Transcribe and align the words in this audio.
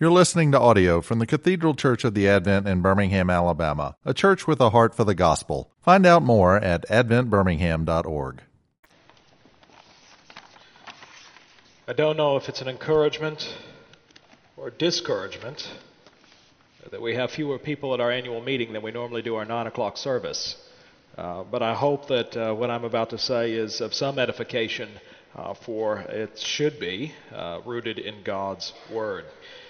You're 0.00 0.10
listening 0.10 0.50
to 0.52 0.58
audio 0.58 1.02
from 1.02 1.18
the 1.18 1.26
Cathedral 1.26 1.74
Church 1.74 2.04
of 2.04 2.14
the 2.14 2.26
Advent 2.26 2.66
in 2.66 2.80
Birmingham, 2.80 3.28
Alabama, 3.28 3.96
a 4.02 4.14
church 4.14 4.46
with 4.46 4.58
a 4.58 4.70
heart 4.70 4.94
for 4.94 5.04
the 5.04 5.14
gospel. 5.14 5.70
Find 5.82 6.06
out 6.06 6.22
more 6.22 6.56
at 6.56 6.88
adventbirmingham.org. 6.88 8.40
I 11.86 11.92
don't 11.92 12.16
know 12.16 12.38
if 12.38 12.48
it's 12.48 12.62
an 12.62 12.68
encouragement 12.68 13.54
or 14.56 14.70
discouragement 14.70 15.70
that 16.90 17.02
we 17.02 17.14
have 17.16 17.30
fewer 17.30 17.58
people 17.58 17.92
at 17.92 18.00
our 18.00 18.10
annual 18.10 18.40
meeting 18.40 18.72
than 18.72 18.80
we 18.80 18.92
normally 18.92 19.20
do 19.20 19.34
our 19.34 19.44
9 19.44 19.66
o'clock 19.66 19.98
service. 19.98 20.56
Uh, 21.18 21.42
but 21.42 21.62
I 21.62 21.74
hope 21.74 22.08
that 22.08 22.34
uh, 22.34 22.54
what 22.54 22.70
I'm 22.70 22.84
about 22.84 23.10
to 23.10 23.18
say 23.18 23.52
is 23.52 23.82
of 23.82 23.92
some 23.92 24.18
edification, 24.18 24.88
uh, 25.36 25.52
for 25.52 25.98
it 25.98 26.38
should 26.38 26.80
be 26.80 27.12
uh, 27.34 27.60
rooted 27.66 27.98
in 27.98 28.22
God's 28.22 28.72
Word. 28.90 29.26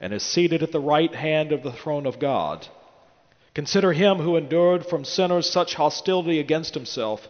and 0.00 0.12
is 0.12 0.22
seated 0.22 0.62
at 0.62 0.72
the 0.72 0.80
right 0.80 1.14
hand 1.14 1.52
of 1.52 1.62
the 1.62 1.72
throne 1.72 2.06
of 2.06 2.18
God. 2.18 2.66
Consider 3.54 3.92
him 3.92 4.18
who 4.18 4.36
endured 4.36 4.84
from 4.84 5.04
sinners 5.04 5.48
such 5.48 5.74
hostility 5.74 6.40
against 6.40 6.74
himself, 6.74 7.28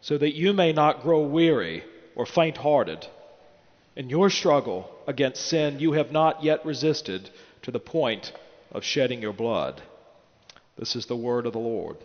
so 0.00 0.18
that 0.18 0.34
you 0.34 0.52
may 0.52 0.72
not 0.72 1.02
grow 1.02 1.22
weary 1.22 1.84
or 2.16 2.26
faint 2.26 2.56
hearted. 2.56 3.06
In 3.94 4.10
your 4.10 4.30
struggle 4.30 4.90
against 5.06 5.46
sin, 5.46 5.78
you 5.78 5.92
have 5.92 6.10
not 6.10 6.42
yet 6.42 6.64
resisted 6.64 7.30
to 7.62 7.70
the 7.70 7.78
point 7.78 8.32
of 8.72 8.84
shedding 8.84 9.22
your 9.22 9.32
blood. 9.32 9.82
This 10.76 10.96
is 10.96 11.06
the 11.06 11.16
word 11.16 11.46
of 11.46 11.52
the 11.52 11.58
Lord. 11.58 11.98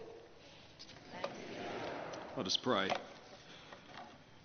Let 2.35 2.45
us 2.45 2.57
pray. 2.57 2.89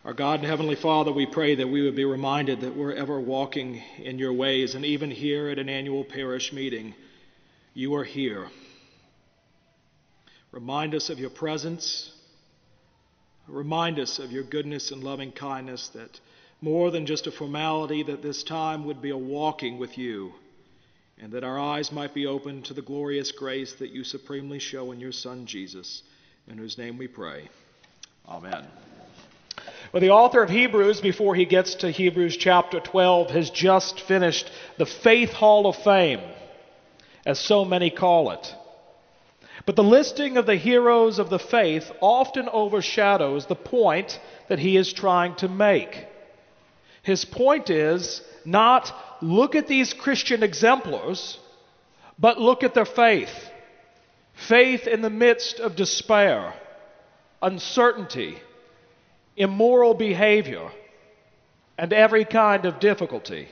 Our 0.02 0.14
God 0.14 0.40
and 0.40 0.48
Heavenly 0.48 0.76
Father, 0.76 1.12
we 1.12 1.26
pray 1.26 1.56
that 1.56 1.68
we 1.68 1.82
would 1.82 1.94
be 1.94 2.06
reminded 2.06 2.62
that 2.62 2.74
we're 2.74 2.94
ever 2.94 3.20
walking 3.20 3.82
in 3.98 4.18
your 4.18 4.32
ways, 4.32 4.74
and 4.74 4.82
even 4.82 5.10
here 5.10 5.50
at 5.50 5.58
an 5.58 5.68
annual 5.68 6.04
parish 6.04 6.54
meeting, 6.54 6.94
you 7.74 7.94
are 7.96 8.04
here. 8.04 8.48
Remind 10.52 10.94
us 10.94 11.10
of 11.10 11.18
your 11.18 11.28
presence. 11.28 12.10
Remind 13.46 13.98
us 13.98 14.18
of 14.18 14.32
your 14.32 14.42
goodness 14.42 14.90
and 14.90 15.04
loving 15.04 15.32
kindness, 15.32 15.88
that 15.88 16.18
more 16.62 16.90
than 16.90 17.04
just 17.04 17.26
a 17.26 17.30
formality, 17.30 18.02
that 18.04 18.22
this 18.22 18.42
time 18.42 18.86
would 18.86 19.02
be 19.02 19.10
a 19.10 19.18
walking 19.18 19.78
with 19.78 19.98
you, 19.98 20.32
and 21.20 21.32
that 21.32 21.44
our 21.44 21.58
eyes 21.58 21.92
might 21.92 22.14
be 22.14 22.26
opened 22.26 22.64
to 22.64 22.72
the 22.72 22.80
glorious 22.80 23.32
grace 23.32 23.74
that 23.74 23.90
you 23.90 24.02
supremely 24.02 24.60
show 24.60 24.92
in 24.92 24.98
your 24.98 25.12
Son, 25.12 25.44
Jesus, 25.44 26.02
in 26.48 26.56
whose 26.56 26.78
name 26.78 26.96
we 26.96 27.06
pray. 27.06 27.50
Amen. 28.26 28.66
Well, 29.92 30.00
the 30.00 30.10
author 30.10 30.40
of 30.40 30.50
Hebrews, 30.50 31.00
before 31.00 31.34
he 31.34 31.44
gets 31.44 31.74
to 31.76 31.90
Hebrews 31.90 32.36
chapter 32.36 32.78
12, 32.78 33.30
has 33.30 33.50
just 33.50 34.00
finished 34.00 34.48
the 34.78 34.86
Faith 34.86 35.32
Hall 35.32 35.66
of 35.66 35.74
Fame, 35.74 36.20
as 37.26 37.40
so 37.40 37.64
many 37.64 37.90
call 37.90 38.30
it. 38.30 38.54
But 39.66 39.74
the 39.74 39.82
listing 39.82 40.36
of 40.36 40.46
the 40.46 40.54
heroes 40.54 41.18
of 41.18 41.28
the 41.28 41.40
faith 41.40 41.90
often 42.00 42.48
overshadows 42.48 43.46
the 43.46 43.56
point 43.56 44.20
that 44.48 44.60
he 44.60 44.76
is 44.76 44.92
trying 44.92 45.34
to 45.36 45.48
make. 45.48 46.06
His 47.02 47.24
point 47.24 47.68
is 47.68 48.22
not 48.44 48.92
look 49.20 49.56
at 49.56 49.66
these 49.66 49.92
Christian 49.92 50.44
exemplars, 50.44 51.36
but 52.16 52.38
look 52.38 52.62
at 52.62 52.74
their 52.74 52.86
faith. 52.86 53.50
Faith 54.34 54.86
in 54.86 55.02
the 55.02 55.10
midst 55.10 55.58
of 55.58 55.74
despair, 55.74 56.54
uncertainty, 57.42 58.38
immoral 59.40 59.94
behavior, 59.94 60.70
and 61.78 61.94
every 61.94 62.26
kind 62.26 62.66
of 62.66 62.78
difficulty. 62.78 63.48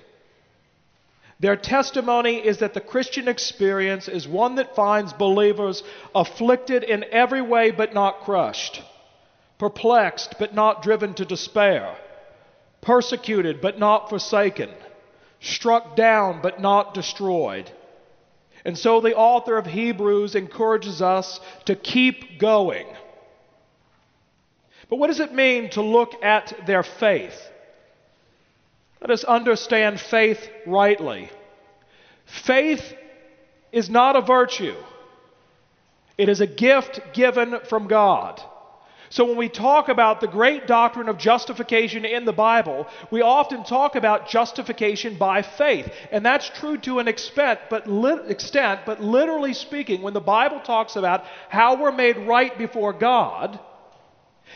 Their 1.41 1.57
testimony 1.57 2.37
is 2.37 2.59
that 2.59 2.75
the 2.75 2.81
Christian 2.81 3.27
experience 3.27 4.07
is 4.07 4.29
one 4.29 4.57
that 4.57 4.77
finds 4.77 5.15
believers 5.15 5.83
afflicted 6.15 6.85
in 6.85 7.07
every 7.11 7.41
way 7.41 7.71
but 7.71 7.95
not 7.95 8.21
crushed, 8.21 8.83
perplexed 9.57 10.35
but 10.39 10.55
not 10.55 10.83
driven 10.83 11.15
to 11.15 11.25
despair, 11.25 11.97
persecuted 12.83 13.63
but 13.63 13.79
not 13.79 14.11
forsaken, 14.11 14.69
struck 15.41 15.97
down 15.97 16.43
but 16.43 16.61
not 16.61 16.93
destroyed. 16.93 17.71
And 18.63 18.77
so 18.77 19.01
the 19.01 19.17
author 19.17 19.57
of 19.57 19.65
Hebrews 19.65 20.35
encourages 20.35 21.01
us 21.01 21.41
to 21.65 21.75
keep 21.75 22.39
going 22.39 22.87
but 24.89 24.99
what 24.99 25.09
does 25.09 25.21
it 25.21 25.35
mean 25.35 25.71
to 25.71 25.83
look 25.83 26.23
at 26.23 26.67
their 26.67 26.83
faith? 26.83 27.39
Let 29.01 29.11
us 29.11 29.25
understand 29.25 30.01
faith 30.01 30.49
rightly. 30.67 31.31
Faith 32.27 32.95
is 33.71 33.89
not 33.89 34.17
a 34.17 34.23
virtue, 34.23 34.77
it 36.17 36.29
is 36.29 36.41
a 36.41 36.47
gift 36.47 37.01
given 37.13 37.61
from 37.69 37.87
God. 37.89 38.43
So, 39.11 39.25
when 39.25 39.39
we 39.39 39.49
talk 39.49 39.89
about 39.89 40.21
the 40.21 40.27
great 40.27 40.67
doctrine 40.67 41.09
of 41.09 41.17
justification 41.17 42.05
in 42.05 42.27
the 42.27 42.33
Bible, 42.33 42.87
we 43.11 43.23
often 43.23 43.65
talk 43.65 43.97
about 43.97 44.29
justification 44.29 45.17
by 45.17 45.41
faith. 45.41 45.91
And 46.13 46.27
that's 46.27 46.51
true 46.51 46.77
to 46.79 46.99
an 46.99 47.09
extent 47.09 47.61
but, 47.71 47.87
extent, 48.29 48.81
but 48.85 49.01
literally 49.01 49.55
speaking, 49.55 50.03
when 50.03 50.13
the 50.13 50.21
Bible 50.21 50.61
talks 50.61 50.97
about 50.97 51.25
how 51.49 51.81
we're 51.81 51.93
made 51.93 52.19
right 52.19 52.57
before 52.59 52.93
God, 52.93 53.59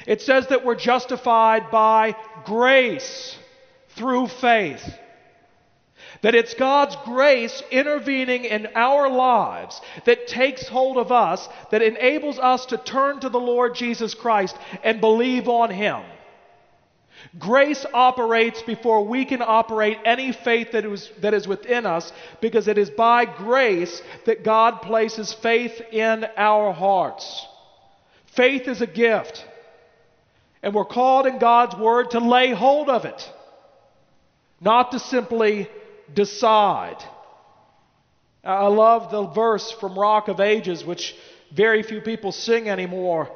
it 0.06 0.20
says 0.20 0.48
that 0.48 0.64
we're 0.64 0.74
justified 0.74 1.70
by 1.70 2.16
grace 2.44 3.36
through 3.90 4.28
faith. 4.28 4.82
That 6.22 6.34
it's 6.34 6.54
God's 6.54 6.96
grace 7.04 7.62
intervening 7.70 8.44
in 8.44 8.68
our 8.74 9.08
lives 9.08 9.80
that 10.04 10.28
takes 10.28 10.68
hold 10.68 10.96
of 10.96 11.10
us, 11.10 11.48
that 11.70 11.82
enables 11.82 12.38
us 12.38 12.66
to 12.66 12.78
turn 12.78 13.20
to 13.20 13.28
the 13.28 13.40
Lord 13.40 13.74
Jesus 13.74 14.14
Christ 14.14 14.56
and 14.84 15.00
believe 15.00 15.48
on 15.48 15.70
Him. 15.70 16.02
Grace 17.38 17.86
operates 17.92 18.62
before 18.62 19.06
we 19.06 19.24
can 19.24 19.42
operate 19.42 19.98
any 20.04 20.32
faith 20.32 20.72
that 20.72 20.84
is, 20.84 21.10
that 21.20 21.34
is 21.34 21.46
within 21.46 21.86
us 21.86 22.12
because 22.40 22.68
it 22.68 22.78
is 22.78 22.90
by 22.90 23.24
grace 23.24 24.02
that 24.26 24.44
God 24.44 24.82
places 24.82 25.32
faith 25.32 25.80
in 25.92 26.26
our 26.36 26.72
hearts. 26.72 27.46
Faith 28.26 28.66
is 28.68 28.80
a 28.80 28.86
gift. 28.86 29.46
And 30.62 30.74
we're 30.74 30.84
called 30.84 31.26
in 31.26 31.38
God's 31.38 31.76
Word 31.76 32.10
to 32.10 32.20
lay 32.20 32.52
hold 32.52 32.88
of 32.88 33.04
it, 33.04 33.32
not 34.60 34.92
to 34.92 34.98
simply 34.98 35.68
decide. 36.12 37.02
I 38.44 38.66
love 38.68 39.10
the 39.10 39.26
verse 39.26 39.72
from 39.72 39.98
Rock 39.98 40.28
of 40.28 40.40
Ages, 40.40 40.84
which 40.84 41.14
very 41.54 41.82
few 41.82 42.00
people 42.00 42.32
sing 42.32 42.68
anymore. 42.68 43.30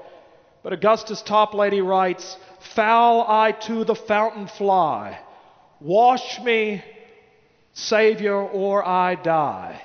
But 0.62 0.72
Augustus 0.72 1.22
Toplady 1.22 1.80
writes, 1.80 2.36
Foul 2.74 3.24
I 3.28 3.52
to 3.52 3.84
the 3.84 3.94
fountain 3.94 4.48
fly, 4.48 5.18
wash 5.80 6.40
me, 6.40 6.82
Savior, 7.74 8.36
or 8.36 8.86
I 8.86 9.14
die. 9.16 9.82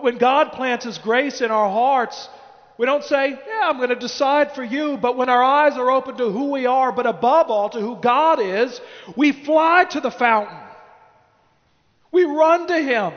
When 0.00 0.18
God 0.18 0.52
plants 0.52 0.84
His 0.84 0.98
grace 0.98 1.40
in 1.40 1.52
our 1.52 1.70
hearts, 1.70 2.28
we 2.76 2.86
don't 2.86 3.04
say, 3.04 3.30
Yeah, 3.30 3.60
I'm 3.64 3.76
going 3.76 3.90
to 3.90 3.96
decide 3.96 4.54
for 4.54 4.64
you, 4.64 4.96
but 4.96 5.16
when 5.16 5.28
our 5.28 5.42
eyes 5.42 5.74
are 5.74 5.90
open 5.90 6.16
to 6.16 6.30
who 6.30 6.50
we 6.50 6.66
are, 6.66 6.90
but 6.90 7.06
above 7.06 7.50
all 7.50 7.70
to 7.70 7.80
who 7.80 7.96
God 7.96 8.40
is, 8.40 8.80
we 9.16 9.32
fly 9.32 9.84
to 9.90 10.00
the 10.00 10.10
fountain. 10.10 10.58
We 12.10 12.24
run 12.24 12.66
to 12.68 12.80
Him. 12.80 13.12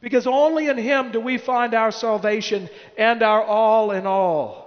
Because 0.00 0.26
only 0.26 0.68
in 0.68 0.76
Him 0.76 1.12
do 1.12 1.20
we 1.20 1.38
find 1.38 1.72
our 1.72 1.90
salvation 1.90 2.68
and 2.98 3.22
our 3.22 3.42
all 3.42 3.90
in 3.90 4.06
all. 4.06 4.64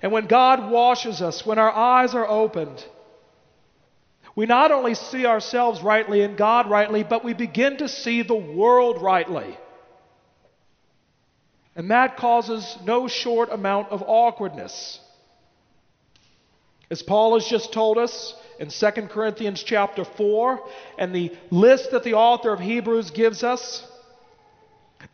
And 0.00 0.12
when 0.12 0.26
God 0.26 0.70
washes 0.70 1.22
us, 1.22 1.44
when 1.44 1.58
our 1.58 1.72
eyes 1.72 2.14
are 2.14 2.26
opened, 2.26 2.84
we 4.34 4.46
not 4.46 4.70
only 4.70 4.94
see 4.94 5.26
ourselves 5.26 5.82
rightly 5.82 6.22
and 6.22 6.36
God 6.36 6.70
rightly, 6.70 7.02
but 7.02 7.24
we 7.24 7.34
begin 7.34 7.78
to 7.78 7.88
see 7.88 8.22
the 8.22 8.34
world 8.34 9.02
rightly. 9.02 9.56
And 11.74 11.90
that 11.90 12.16
causes 12.16 12.76
no 12.84 13.08
short 13.08 13.50
amount 13.50 13.90
of 13.90 14.02
awkwardness. 14.06 15.00
As 16.90 17.02
Paul 17.02 17.34
has 17.34 17.46
just 17.46 17.72
told 17.72 17.96
us 17.96 18.34
in 18.58 18.68
2 18.68 18.90
Corinthians 19.08 19.62
chapter 19.62 20.04
4 20.04 20.60
and 20.98 21.14
the 21.14 21.34
list 21.50 21.92
that 21.92 22.04
the 22.04 22.14
author 22.14 22.52
of 22.52 22.60
Hebrews 22.60 23.10
gives 23.12 23.42
us, 23.42 23.82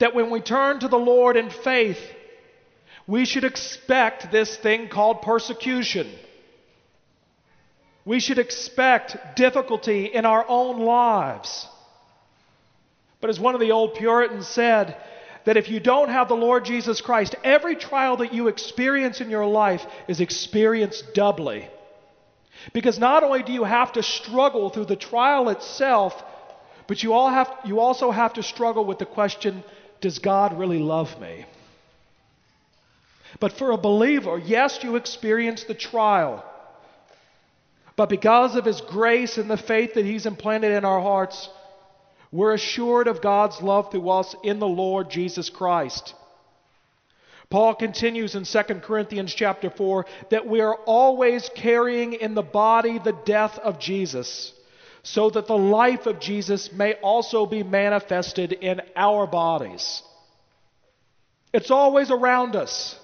that 0.00 0.14
when 0.14 0.31
we 0.31 0.40
turn 0.40 0.81
to 0.81 0.88
the 0.88 0.99
Lord 0.99 1.37
in 1.37 1.50
faith, 1.50 2.00
we 3.06 3.25
should 3.25 3.44
expect 3.44 4.32
this 4.32 4.56
thing 4.56 4.88
called 4.88 5.22
persecution. 5.22 6.10
We 8.05 8.20
should 8.20 8.38
expect 8.38 9.37
difficulty 9.37 10.06
in 10.06 10.26
our 10.26 10.44
own 10.49 10.81
lives. 10.81 11.66
But 13.20 13.31
as 13.31 13.38
one 13.38 13.55
of 13.55 13.60
the 13.60 13.70
old 13.70 13.94
Puritans 13.94 14.49
said, 14.49 14.96
that 15.48 15.56
if 15.56 15.70
you 15.70 15.80
don't 15.80 16.10
have 16.10 16.28
the 16.28 16.36
Lord 16.36 16.66
Jesus 16.66 17.00
Christ, 17.00 17.34
every 17.42 17.74
trial 17.74 18.18
that 18.18 18.34
you 18.34 18.48
experience 18.48 19.22
in 19.22 19.30
your 19.30 19.46
life 19.46 19.80
is 20.06 20.20
experienced 20.20 21.14
doubly. 21.14 21.66
Because 22.74 22.98
not 22.98 23.22
only 23.22 23.42
do 23.42 23.54
you 23.54 23.64
have 23.64 23.92
to 23.92 24.02
struggle 24.02 24.68
through 24.68 24.84
the 24.84 24.94
trial 24.94 25.48
itself, 25.48 26.22
but 26.86 27.02
you, 27.02 27.14
all 27.14 27.30
have, 27.30 27.50
you 27.64 27.80
also 27.80 28.10
have 28.10 28.34
to 28.34 28.42
struggle 28.42 28.84
with 28.84 28.98
the 28.98 29.06
question 29.06 29.64
does 30.02 30.18
God 30.18 30.58
really 30.58 30.80
love 30.80 31.18
me? 31.18 31.46
But 33.40 33.52
for 33.52 33.70
a 33.70 33.78
believer, 33.78 34.36
yes, 34.36 34.80
you 34.82 34.96
experience 34.96 35.64
the 35.64 35.72
trial. 35.72 36.44
But 37.96 38.10
because 38.10 38.54
of 38.54 38.66
His 38.66 38.82
grace 38.82 39.38
and 39.38 39.50
the 39.50 39.56
faith 39.56 39.94
that 39.94 40.04
He's 40.04 40.26
implanted 40.26 40.72
in 40.72 40.84
our 40.84 41.00
hearts, 41.00 41.48
we're 42.30 42.54
assured 42.54 43.08
of 43.08 43.22
God's 43.22 43.60
love 43.62 43.90
through 43.90 44.08
us 44.10 44.34
in 44.42 44.58
the 44.58 44.66
Lord 44.66 45.10
Jesus 45.10 45.50
Christ. 45.50 46.14
Paul 47.50 47.75
continues 47.75 48.34
in 48.34 48.44
2 48.44 48.62
Corinthians 48.80 49.34
chapter 49.34 49.70
4 49.70 50.04
that 50.30 50.46
we 50.46 50.60
are 50.60 50.75
always 50.75 51.48
carrying 51.54 52.12
in 52.12 52.34
the 52.34 52.42
body 52.42 52.98
the 52.98 53.16
death 53.25 53.58
of 53.58 53.78
Jesus, 53.78 54.52
so 55.02 55.30
that 55.30 55.46
the 55.46 55.56
life 55.56 56.04
of 56.04 56.20
Jesus 56.20 56.70
may 56.72 56.94
also 56.94 57.46
be 57.46 57.62
manifested 57.62 58.52
in 58.52 58.82
our 58.94 59.26
bodies. 59.26 60.02
It's 61.54 61.70
always 61.70 62.10
around 62.10 62.54
us. 62.54 62.98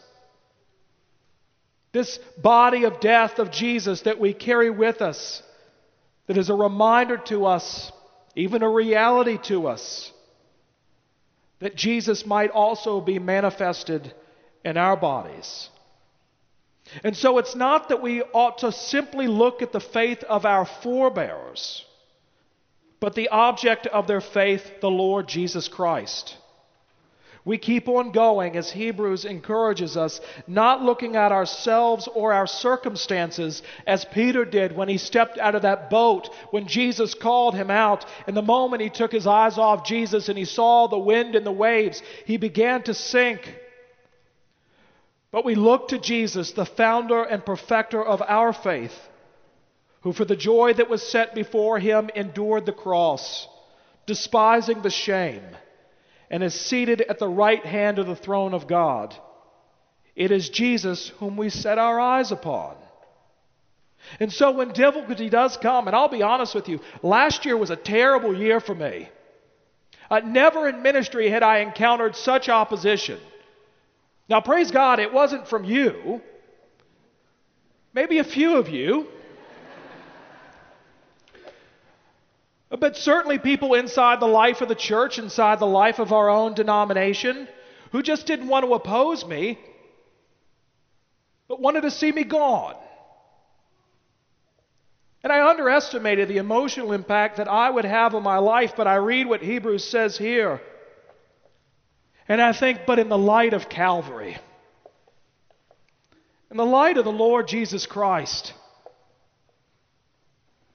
This 1.92 2.18
body 2.42 2.84
of 2.84 3.00
death 3.00 3.38
of 3.38 3.50
Jesus 3.50 4.02
that 4.02 4.20
we 4.20 4.34
carry 4.34 4.68
with 4.68 5.00
us, 5.00 5.42
that 6.26 6.36
is 6.36 6.50
a 6.50 6.54
reminder 6.54 7.16
to 7.28 7.46
us 7.46 7.90
even 8.36 8.62
a 8.62 8.68
reality 8.68 9.38
to 9.44 9.68
us, 9.68 10.12
that 11.60 11.76
Jesus 11.76 12.26
might 12.26 12.50
also 12.50 13.00
be 13.00 13.18
manifested 13.18 14.12
in 14.64 14.76
our 14.76 14.96
bodies. 14.96 15.68
And 17.02 17.16
so 17.16 17.38
it's 17.38 17.54
not 17.54 17.88
that 17.88 18.02
we 18.02 18.22
ought 18.22 18.58
to 18.58 18.72
simply 18.72 19.26
look 19.26 19.62
at 19.62 19.72
the 19.72 19.80
faith 19.80 20.22
of 20.24 20.44
our 20.44 20.66
forebears, 20.66 21.84
but 23.00 23.14
the 23.14 23.28
object 23.28 23.86
of 23.86 24.06
their 24.06 24.20
faith, 24.20 24.80
the 24.80 24.90
Lord 24.90 25.28
Jesus 25.28 25.68
Christ. 25.68 26.36
We 27.46 27.58
keep 27.58 27.88
on 27.88 28.10
going 28.10 28.56
as 28.56 28.70
Hebrews 28.70 29.26
encourages 29.26 29.98
us, 29.98 30.18
not 30.46 30.82
looking 30.82 31.14
at 31.14 31.30
ourselves 31.30 32.08
or 32.14 32.32
our 32.32 32.46
circumstances 32.46 33.62
as 33.86 34.06
Peter 34.06 34.46
did 34.46 34.74
when 34.74 34.88
he 34.88 34.96
stepped 34.96 35.36
out 35.36 35.54
of 35.54 35.62
that 35.62 35.90
boat 35.90 36.30
when 36.52 36.66
Jesus 36.66 37.12
called 37.12 37.54
him 37.54 37.70
out. 37.70 38.06
And 38.26 38.34
the 38.34 38.40
moment 38.40 38.80
he 38.80 38.88
took 38.88 39.12
his 39.12 39.26
eyes 39.26 39.58
off 39.58 39.86
Jesus 39.86 40.30
and 40.30 40.38
he 40.38 40.46
saw 40.46 40.86
the 40.86 40.98
wind 40.98 41.34
and 41.34 41.44
the 41.44 41.52
waves, 41.52 42.02
he 42.24 42.38
began 42.38 42.82
to 42.84 42.94
sink. 42.94 43.54
But 45.30 45.44
we 45.44 45.54
look 45.54 45.88
to 45.88 45.98
Jesus, 45.98 46.52
the 46.52 46.64
founder 46.64 47.22
and 47.22 47.44
perfecter 47.44 48.02
of 48.02 48.22
our 48.22 48.54
faith, 48.54 48.96
who 50.00 50.14
for 50.14 50.24
the 50.24 50.36
joy 50.36 50.72
that 50.72 50.88
was 50.88 51.02
set 51.02 51.34
before 51.34 51.78
him 51.78 52.08
endured 52.14 52.64
the 52.64 52.72
cross, 52.72 53.46
despising 54.06 54.80
the 54.80 54.90
shame 54.90 55.42
and 56.34 56.42
is 56.42 56.52
seated 56.52 57.00
at 57.00 57.20
the 57.20 57.28
right 57.28 57.64
hand 57.64 58.00
of 58.00 58.08
the 58.08 58.16
throne 58.16 58.54
of 58.54 58.66
God. 58.66 59.14
It 60.16 60.32
is 60.32 60.48
Jesus 60.48 61.10
whom 61.20 61.36
we 61.36 61.48
set 61.48 61.78
our 61.78 62.00
eyes 62.00 62.32
upon. 62.32 62.74
And 64.18 64.32
so 64.32 64.50
when 64.50 64.72
difficulty 64.72 65.30
does 65.30 65.56
come, 65.56 65.86
and 65.86 65.94
I'll 65.94 66.08
be 66.08 66.24
honest 66.24 66.52
with 66.52 66.68
you, 66.68 66.80
last 67.04 67.44
year 67.44 67.56
was 67.56 67.70
a 67.70 67.76
terrible 67.76 68.36
year 68.36 68.58
for 68.58 68.74
me. 68.74 69.08
Uh, 70.10 70.22
never 70.24 70.68
in 70.68 70.82
ministry 70.82 71.30
had 71.30 71.44
I 71.44 71.58
encountered 71.58 72.16
such 72.16 72.48
opposition. 72.48 73.20
Now, 74.28 74.40
praise 74.40 74.72
God, 74.72 74.98
it 74.98 75.12
wasn't 75.12 75.46
from 75.46 75.62
you, 75.62 76.20
maybe 77.92 78.18
a 78.18 78.24
few 78.24 78.56
of 78.56 78.68
you. 78.68 79.06
But 82.80 82.96
certainly 82.96 83.38
people 83.38 83.74
inside 83.74 84.20
the 84.20 84.26
life 84.26 84.60
of 84.60 84.68
the 84.68 84.74
church, 84.74 85.18
inside 85.18 85.58
the 85.58 85.66
life 85.66 85.98
of 85.98 86.12
our 86.12 86.28
own 86.28 86.54
denomination, 86.54 87.48
who 87.92 88.02
just 88.02 88.26
didn't 88.26 88.48
want 88.48 88.64
to 88.64 88.74
oppose 88.74 89.24
me, 89.24 89.58
but 91.46 91.60
wanted 91.60 91.82
to 91.82 91.90
see 91.90 92.10
me 92.10 92.24
gone. 92.24 92.74
And 95.22 95.32
I 95.32 95.48
underestimated 95.48 96.28
the 96.28 96.38
emotional 96.38 96.92
impact 96.92 97.36
that 97.36 97.48
I 97.48 97.70
would 97.70 97.84
have 97.84 98.14
on 98.14 98.22
my 98.22 98.38
life, 98.38 98.74
but 98.76 98.86
I 98.86 98.96
read 98.96 99.26
what 99.26 99.40
Hebrews 99.40 99.84
says 99.84 100.18
here. 100.18 100.60
And 102.28 102.42
I 102.42 102.52
think, 102.52 102.80
but 102.86 102.98
in 102.98 103.08
the 103.08 103.18
light 103.18 103.54
of 103.54 103.68
Calvary, 103.68 104.36
in 106.50 106.56
the 106.56 106.66
light 106.66 106.98
of 106.98 107.04
the 107.04 107.12
Lord 107.12 107.46
Jesus 107.46 107.86
Christ, 107.86 108.52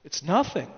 it's 0.04 0.22
nothing. 0.22 0.68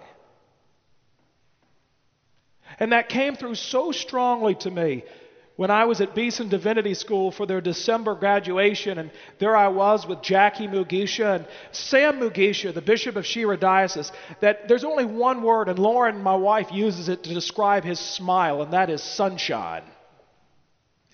And 2.79 2.93
that 2.93 3.09
came 3.09 3.37
through 3.37 3.57
so 3.57 3.93
strongly 3.93 4.55
to 4.57 4.71
me 4.71 5.05
when 5.57 5.71
I 5.71 5.85
was 5.85 6.01
at 6.01 6.15
Beeson 6.15 6.49
Divinity 6.49 6.95
School 6.95 7.31
for 7.31 7.47
their 7.47 7.61
December 7.61 8.15
graduation, 8.15 8.99
and 8.99 9.11
there 9.39 9.57
I 9.57 9.69
was 9.69 10.07
with 10.07 10.23
Jackie 10.23 10.67
Mugisha 10.67 11.37
and 11.37 11.47
Sam 11.73 12.21
Mugisha, 12.21 12.73
the 12.73 12.81
Bishop 12.81 13.17
of 13.17 13.25
Shyira 13.25 13.61
Diocese, 13.61 14.11
that 14.41 14.67
there's 14.67 14.85
only 14.85 15.05
one 15.05 15.43
word, 15.43 15.69
and 15.69 15.79
Lauren, 15.79 16.23
my 16.23 16.35
wife, 16.35 16.73
uses 16.73 17.09
it 17.09 17.23
to 17.25 17.35
describe 17.35 17.85
his 17.85 18.01
smile, 18.01 18.63
and 18.63 18.73
that 18.73 18.89
is 18.89 19.03
sunshine. 19.03 19.83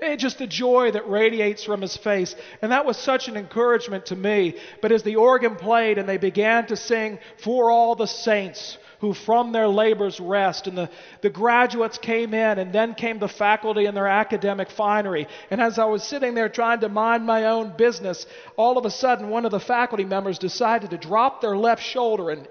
And 0.01 0.21
just 0.21 0.39
the 0.39 0.47
joy 0.47 0.93
that 0.93 1.09
radiates 1.09 1.65
from 1.65 1.81
his 1.81 1.97
face. 1.97 2.35
And 2.63 2.71
that 2.71 2.87
was 2.87 2.97
such 2.97 3.27
an 3.29 3.37
encouragement 3.37 4.07
to 4.07 4.17
me. 4.17 4.57
But 4.81 4.93
as 4.93 5.03
the 5.03 5.17
organ 5.17 5.57
played 5.57 5.99
and 5.99 6.09
they 6.09 6.19
began 6.19 6.67
to 6.67 6.77
sing, 6.77 7.19
For 7.43 7.71
All 7.71 7.97
the 7.97 8.07
Saints, 8.07 8.79
who 9.01 9.13
from 9.13 9.53
their 9.53 9.67
labors 9.69 10.21
rest. 10.21 10.69
And 10.69 10.79
the, 10.79 10.91
the 11.21 11.31
graduates 11.31 11.99
came 11.99 12.35
in, 12.35 12.59
and 12.59 12.73
then 12.73 12.95
came 12.95 13.19
the 13.19 13.29
faculty 13.29 13.87
in 13.87 13.95
their 13.95 14.07
academic 14.07 14.71
finery. 14.71 15.27
And 15.51 15.61
as 15.61 15.79
I 15.79 15.85
was 15.87 16.05
sitting 16.05 16.35
there 16.35 16.49
trying 16.49 16.81
to 16.81 16.89
mind 16.89 17.27
my 17.27 17.47
own 17.47 17.77
business, 17.77 18.27
all 18.57 18.79
of 18.79 18.85
a 18.85 18.91
sudden 18.91 19.31
one 19.31 19.45
of 19.45 19.51
the 19.51 19.61
faculty 19.61 20.05
members 20.05 20.39
decided 20.39 20.91
to 20.91 20.99
drop 20.99 21.41
their 21.41 21.57
left 21.57 21.83
shoulder 21.83 22.31
and 22.31 22.49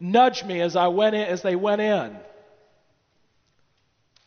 nudge 0.00 0.44
me 0.44 0.60
as 0.60 0.76
I 0.76 0.88
went 0.88 1.14
in, 1.14 1.22
as 1.22 1.42
they 1.42 1.56
went 1.56 1.80
in. 1.80 2.16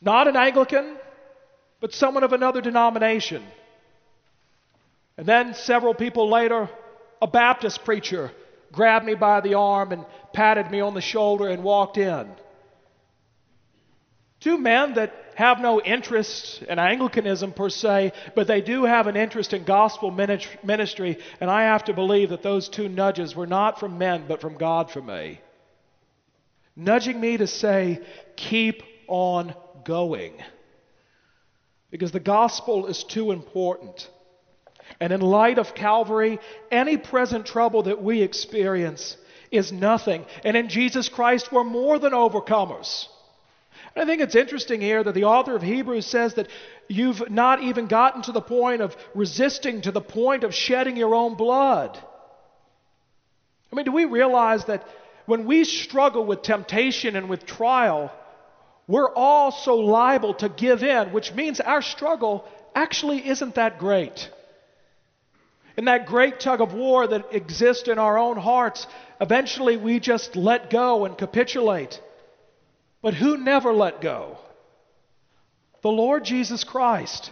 Not 0.02 0.28
an 0.28 0.36
Anglican, 0.36 0.98
but 1.80 1.94
someone 1.94 2.24
of 2.24 2.34
another 2.34 2.62
denomination. 2.62 3.44
And 5.18 5.28
then 5.28 5.54
several 5.54 5.94
people 5.94 6.30
later, 6.30 6.70
a 7.22 7.28
Baptist 7.28 7.84
preacher 7.84 8.32
grabbed 8.72 9.06
me 9.06 9.16
by 9.16 9.42
the 9.42 9.56
arm 9.56 9.92
and 9.92 10.06
patted 10.34 10.70
me 10.70 10.82
on 10.82 10.94
the 10.94 11.02
shoulder 11.02 11.48
and 11.48 11.64
walked 11.64 11.98
in. 11.98 12.30
Two 14.40 14.58
men 14.58 14.94
that 14.96 15.14
have 15.36 15.60
no 15.60 15.82
interest 15.82 16.62
in 16.64 16.80
Anglicanism 16.80 17.54
per 17.54 17.70
se, 17.70 18.12
but 18.36 18.48
they 18.48 18.62
do 18.62 18.86
have 18.86 19.08
an 19.08 19.16
interest 19.16 19.54
in 19.54 19.64
gospel 19.64 20.12
ministry, 20.12 21.18
and 21.40 21.50
I 21.50 21.64
have 21.64 21.86
to 21.86 21.94
believe 21.94 22.30
that 22.30 22.44
those 22.44 22.70
two 22.70 22.88
nudges 22.88 23.36
were 23.36 23.48
not 23.48 23.80
from 23.80 23.98
men, 23.98 24.26
but 24.28 24.42
from 24.42 24.58
God 24.58 24.92
for 24.92 25.02
me. 25.02 25.42
Nudging 26.76 27.20
me 27.20 27.38
to 27.38 27.48
say, 27.48 28.00
keep 28.36 28.84
on 29.08 29.56
going. 29.84 30.34
Because 31.91 32.12
the 32.12 32.20
gospel 32.20 32.88
is 32.88 33.03
too 33.03 33.32
important. 33.32 34.10
And 35.00 35.13
in 35.13 35.22
light 35.22 35.58
of 35.58 35.75
Calvary, 35.75 36.39
any 36.72 36.98
present 36.98 37.46
trouble 37.46 37.84
that 37.84 38.01
we 38.01 38.22
experience 38.22 39.17
is 39.51 39.72
nothing. 39.72 40.25
And 40.44 40.58
in 40.58 40.70
Jesus 40.70 41.10
Christ, 41.10 41.51
we're 41.51 41.63
more 41.63 42.00
than 42.00 42.13
overcomers. 42.13 43.08
And 43.96 44.03
I 44.03 44.06
think 44.08 44.22
it's 44.22 44.36
interesting 44.36 44.82
here 44.82 45.03
that 45.03 45.15
the 45.15 45.25
author 45.25 45.56
of 45.56 45.62
Hebrews 45.62 46.06
says 46.06 46.36
that 46.36 46.48
you've 46.88 47.29
not 47.29 47.63
even 47.63 47.88
gotten 47.88 48.22
to 48.24 48.32
the 48.32 48.41
point 48.41 48.82
of 48.82 48.96
resisting 49.15 49.82
to 49.82 49.91
the 49.91 50.01
point 50.01 50.44
of 50.44 50.53
shedding 50.53 50.98
your 50.98 51.15
own 51.15 51.36
blood. 51.36 51.98
I 53.72 53.75
mean, 53.75 53.86
do 53.86 53.91
we 53.91 54.06
realize 54.06 54.65
that 54.65 54.88
when 55.25 55.46
we 55.46 55.63
struggle 55.63 56.25
with 56.25 56.41
temptation 56.41 57.15
and 57.15 57.29
with 57.29 57.46
trial, 57.46 58.12
we're 58.88 59.13
all 59.13 59.51
so 59.51 59.75
liable 59.75 60.34
to 60.36 60.50
give 60.50 60.82
in, 60.82 61.12
which 61.12 61.34
means 61.34 61.60
our 61.60 61.82
struggle 61.82 62.46
actually 62.74 63.27
isn't 63.27 63.56
that 63.56 63.79
great. 63.79 64.29
In 65.77 65.86
that 65.86 66.08
great 66.08 66.39
tug 66.39 66.62
of 66.62 66.74
war 66.74 67.06
that 67.06 67.34
exists 67.34 67.88
in 67.88 68.00
our 68.00 68.17
own 68.17 68.38
hearts, 68.38 68.88
eventually 69.20 69.77
we 69.77 70.00
just 70.00 70.36
let 70.36 70.70
go 70.70 71.06
and 71.06 71.17
capitulate. 71.17 72.01
But 73.01 73.13
who 73.13 73.38
never 73.38 73.74
let 73.74 74.01
go? 74.01 74.38
The 75.82 75.89
Lord 75.89 76.24
Jesus 76.24 76.63
Christ, 76.63 77.32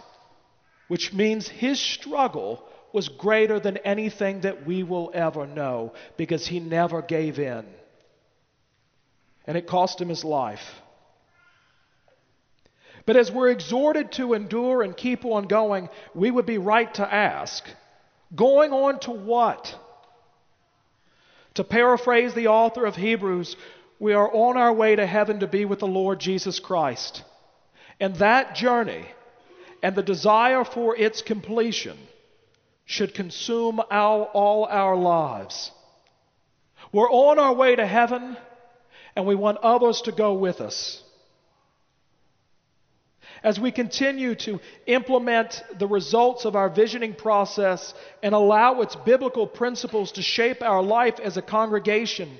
which 0.88 1.12
means 1.12 1.48
his 1.48 1.80
struggle 1.80 2.62
was 2.92 3.08
greater 3.08 3.58
than 3.58 3.78
anything 3.78 4.42
that 4.42 4.66
we 4.66 4.82
will 4.82 5.10
ever 5.12 5.46
know 5.46 5.92
because 6.16 6.46
he 6.46 6.60
never 6.60 7.02
gave 7.02 7.38
in. 7.38 7.66
And 9.46 9.56
it 9.56 9.66
cost 9.66 10.00
him 10.00 10.08
his 10.08 10.24
life. 10.24 10.64
But 13.06 13.16
as 13.16 13.30
we're 13.30 13.50
exhorted 13.50 14.12
to 14.12 14.34
endure 14.34 14.82
and 14.82 14.96
keep 14.96 15.24
on 15.24 15.46
going, 15.46 15.88
we 16.12 16.30
would 16.30 16.46
be 16.46 16.58
right 16.58 16.92
to 16.94 17.14
ask 17.14 17.64
going 18.34 18.72
on 18.72 18.98
to 19.00 19.12
what? 19.12 19.78
To 21.54 21.62
paraphrase 21.62 22.34
the 22.34 22.48
author 22.48 22.84
of 22.84 22.96
Hebrews, 22.96 23.56
we 24.00 24.12
are 24.12 24.30
on 24.30 24.56
our 24.56 24.72
way 24.72 24.96
to 24.96 25.06
heaven 25.06 25.40
to 25.40 25.46
be 25.46 25.64
with 25.64 25.78
the 25.78 25.86
Lord 25.86 26.18
Jesus 26.18 26.58
Christ. 26.58 27.22
And 28.00 28.16
that 28.16 28.56
journey 28.56 29.06
and 29.82 29.94
the 29.94 30.02
desire 30.02 30.64
for 30.64 30.96
its 30.96 31.22
completion 31.22 31.96
should 32.84 33.14
consume 33.14 33.80
our, 33.90 34.24
all 34.24 34.64
our 34.64 34.96
lives. 34.96 35.70
We're 36.92 37.10
on 37.10 37.38
our 37.38 37.54
way 37.54 37.76
to 37.76 37.86
heaven, 37.86 38.36
and 39.14 39.26
we 39.26 39.36
want 39.36 39.58
others 39.58 40.02
to 40.02 40.12
go 40.12 40.34
with 40.34 40.60
us 40.60 41.02
as 43.42 43.60
we 43.60 43.70
continue 43.70 44.34
to 44.34 44.60
implement 44.86 45.62
the 45.78 45.86
results 45.86 46.44
of 46.44 46.56
our 46.56 46.68
visioning 46.68 47.14
process 47.14 47.94
and 48.22 48.34
allow 48.34 48.80
its 48.80 48.96
biblical 48.96 49.46
principles 49.46 50.12
to 50.12 50.22
shape 50.22 50.62
our 50.62 50.82
life 50.82 51.20
as 51.20 51.36
a 51.36 51.42
congregation, 51.42 52.30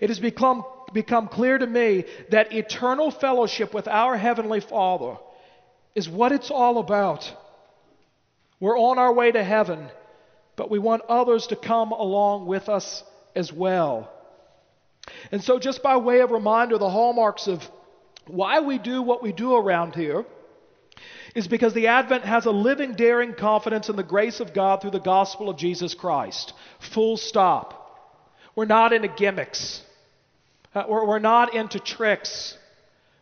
it 0.00 0.08
has 0.08 0.18
become, 0.18 0.64
become 0.92 1.28
clear 1.28 1.58
to 1.58 1.66
me 1.66 2.04
that 2.30 2.52
eternal 2.52 3.10
fellowship 3.10 3.72
with 3.74 3.88
our 3.88 4.16
Heavenly 4.16 4.60
Father 4.60 5.16
is 5.94 6.08
what 6.08 6.32
it's 6.32 6.50
all 6.50 6.78
about. 6.78 7.32
We're 8.60 8.78
on 8.78 8.98
our 8.98 9.12
way 9.12 9.30
to 9.30 9.44
heaven, 9.44 9.88
but 10.56 10.70
we 10.70 10.78
want 10.78 11.02
others 11.08 11.48
to 11.48 11.56
come 11.56 11.92
along 11.92 12.46
with 12.46 12.68
us 12.68 13.04
as 13.34 13.52
well. 13.52 14.10
And 15.30 15.42
so, 15.42 15.58
just 15.58 15.82
by 15.82 15.96
way 15.96 16.20
of 16.20 16.30
reminder, 16.30 16.78
the 16.78 16.88
hallmarks 16.88 17.46
of 17.46 17.62
why 18.26 18.60
we 18.60 18.78
do 18.78 19.02
what 19.02 19.22
we 19.22 19.32
do 19.32 19.54
around 19.54 19.94
here 19.94 20.24
is 21.34 21.48
because 21.48 21.74
the 21.74 21.88
Advent 21.88 22.24
has 22.24 22.46
a 22.46 22.50
living, 22.50 22.94
daring 22.94 23.34
confidence 23.34 23.88
in 23.88 23.96
the 23.96 24.02
grace 24.02 24.40
of 24.40 24.54
God 24.54 24.80
through 24.80 24.92
the 24.92 25.00
gospel 25.00 25.48
of 25.48 25.56
Jesus 25.56 25.94
Christ. 25.94 26.52
Full 26.92 27.16
stop. 27.16 27.80
We're 28.54 28.66
not 28.66 28.92
into 28.92 29.08
gimmicks. 29.08 29.82
Uh, 30.74 30.84
we're, 30.88 31.06
we're 31.06 31.18
not 31.18 31.54
into 31.54 31.80
tricks. 31.80 32.56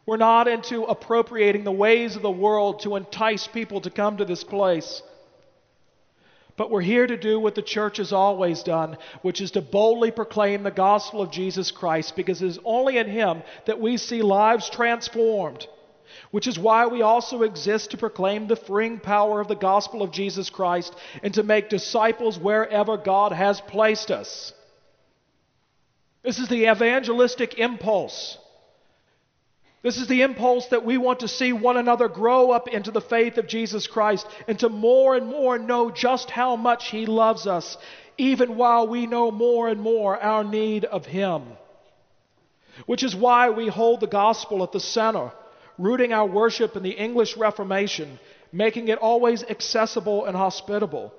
We're 0.05 0.19
not 0.19 0.47
into 0.49 0.83
appropriating 0.83 1.65
the 1.65 1.73
ways 1.73 2.17
of 2.17 2.23
the 2.23 2.31
world 2.31 2.81
to 2.81 2.97
entice 2.97 3.47
people 3.47 3.81
to 3.83 3.91
come 3.91 4.19
to 4.19 4.25
this 4.25 4.45
place. 4.45 5.03
But 6.57 6.71
we're 6.71 6.83
here 6.83 7.07
to 7.07 7.17
do 7.17 7.41
what 7.41 7.55
the 7.55 7.63
church 7.63 7.97
has 7.97 8.13
always 8.13 8.63
done, 8.63 8.99
which 9.23 9.41
is 9.41 9.53
to 9.53 9.63
boldly 9.63 10.11
proclaim 10.11 10.63
the 10.63 10.71
gospel 10.71 11.23
of 11.23 11.31
Jesus 11.31 11.71
Christ, 11.71 12.15
because 12.15 12.43
it 12.43 12.47
is 12.47 12.59
only 12.65 12.99
in 12.99 13.09
Him 13.09 13.43
that 13.67 13.81
we 13.81 13.97
see 13.97 14.23
lives 14.23 14.69
transformed. 14.69 15.67
Which 16.31 16.47
is 16.47 16.59
why 16.59 16.87
we 16.87 17.01
also 17.01 17.43
exist 17.43 17.93
to 17.93 17.97
proclaim 17.97 18.47
the 18.47 18.57
freeing 18.57 19.01
power 19.01 19.41
of 19.41 19.49
the 19.49 19.55
gospel 19.55 20.03
of 20.03 20.13
Jesus 20.13 20.51
Christ 20.51 20.95
and 21.23 21.33
to 21.35 21.43
make 21.43 21.71
disciples 21.71 22.39
wherever 22.39 22.99
God 22.99 23.33
has 23.33 23.61
placed 23.63 24.11
us. 24.11 24.53
This 26.23 26.39
is 26.39 26.49
the 26.49 26.71
evangelistic 26.71 27.59
impulse. 27.59 28.39
This 29.83 29.97
is 29.97 30.07
the 30.07 30.23
impulse 30.23 30.67
that 30.69 30.85
we 30.85 30.97
want 30.97 31.21
to 31.21 31.29
see 31.29 31.53
one 31.53 31.77
another 31.77 32.09
grow 32.09 32.53
up 32.53 32.69
into 32.69 32.93
the 32.93 33.01
faith 33.01 33.37
of 33.37 33.49
Jesus 33.49 33.89
Christ 33.89 34.27
and 34.47 34.57
to 34.61 34.69
more 34.69 35.17
and 35.17 35.27
more 35.27 35.59
know 35.59 35.91
just 35.91 36.31
how 36.31 36.55
much 36.55 36.91
He 36.91 37.05
loves 37.07 37.49
us, 37.49 37.77
even 38.17 38.57
while 38.57 38.87
we 38.87 39.07
know 39.07 39.33
more 39.33 39.69
and 39.69 39.81
more 39.81 40.17
our 40.21 40.45
need 40.45 40.85
of 40.85 41.05
Him. 41.07 41.43
Which 42.87 43.03
is 43.03 43.17
why 43.17 43.51
we 43.51 43.67
hold 43.67 44.01
the 44.01 44.07
gospel 44.07 44.63
at 44.63 44.71
the 44.71 44.79
center, 44.79 45.33
rooting 45.79 46.13
our 46.13 46.27
worship 46.27 46.77
in 46.77 46.85
the 46.85 46.91
English 46.91 47.37
Reformation, 47.37 48.21
making 48.53 48.87
it 48.87 48.99
always 48.99 49.43
accessible 49.43 50.27
and 50.27 50.37
hospitable. 50.37 51.13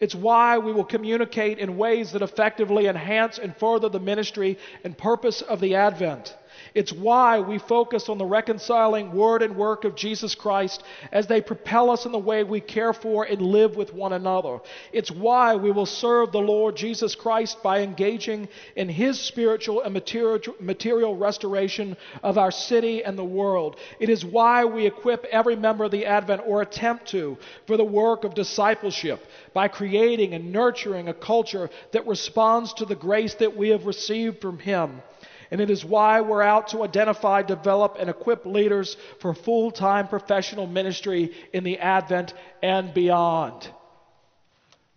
It's 0.00 0.14
why 0.14 0.58
we 0.58 0.72
will 0.72 0.84
communicate 0.84 1.58
in 1.58 1.76
ways 1.76 2.12
that 2.12 2.22
effectively 2.22 2.86
enhance 2.86 3.38
and 3.38 3.54
further 3.56 3.90
the 3.90 4.00
ministry 4.00 4.58
and 4.82 4.96
purpose 4.96 5.42
of 5.42 5.60
the 5.60 5.74
Advent. 5.74 6.34
It's 6.74 6.92
why 6.92 7.40
we 7.40 7.58
focus 7.58 8.08
on 8.08 8.18
the 8.18 8.24
reconciling 8.24 9.12
word 9.12 9.42
and 9.42 9.56
work 9.56 9.84
of 9.84 9.94
Jesus 9.94 10.34
Christ 10.34 10.82
as 11.12 11.26
they 11.26 11.40
propel 11.40 11.90
us 11.90 12.06
in 12.06 12.12
the 12.12 12.18
way 12.18 12.44
we 12.44 12.60
care 12.60 12.92
for 12.92 13.24
and 13.24 13.40
live 13.40 13.76
with 13.76 13.92
one 13.94 14.12
another. 14.12 14.60
It's 14.92 15.10
why 15.10 15.56
we 15.56 15.70
will 15.70 15.86
serve 15.86 16.32
the 16.32 16.38
Lord 16.38 16.76
Jesus 16.76 17.14
Christ 17.14 17.62
by 17.62 17.80
engaging 17.80 18.48
in 18.76 18.88
his 18.88 19.18
spiritual 19.20 19.82
and 19.82 19.94
material 19.94 21.16
restoration 21.16 21.96
of 22.22 22.38
our 22.38 22.50
city 22.50 23.04
and 23.04 23.18
the 23.18 23.24
world. 23.24 23.76
It 23.98 24.08
is 24.08 24.24
why 24.24 24.64
we 24.64 24.86
equip 24.86 25.24
every 25.26 25.56
member 25.56 25.84
of 25.84 25.90
the 25.90 26.06
Advent 26.06 26.42
or 26.46 26.62
attempt 26.62 27.08
to 27.08 27.38
for 27.66 27.76
the 27.76 27.84
work 27.84 28.24
of 28.24 28.34
discipleship 28.34 29.24
by 29.52 29.68
creating 29.68 30.34
and 30.34 30.52
nurturing 30.52 31.08
a 31.08 31.14
culture 31.14 31.70
that 31.92 32.06
responds 32.06 32.72
to 32.74 32.84
the 32.84 32.94
grace 32.94 33.34
that 33.34 33.56
we 33.56 33.70
have 33.70 33.86
received 33.86 34.40
from 34.40 34.58
him. 34.58 35.02
And 35.50 35.60
it 35.60 35.70
is 35.70 35.84
why 35.84 36.20
we're 36.20 36.42
out 36.42 36.68
to 36.68 36.82
identify, 36.82 37.42
develop, 37.42 37.96
and 37.98 38.10
equip 38.10 38.44
leaders 38.44 38.96
for 39.20 39.34
full 39.34 39.70
time 39.70 40.08
professional 40.08 40.66
ministry 40.66 41.32
in 41.52 41.64
the 41.64 41.78
Advent 41.78 42.34
and 42.62 42.92
beyond. 42.92 43.70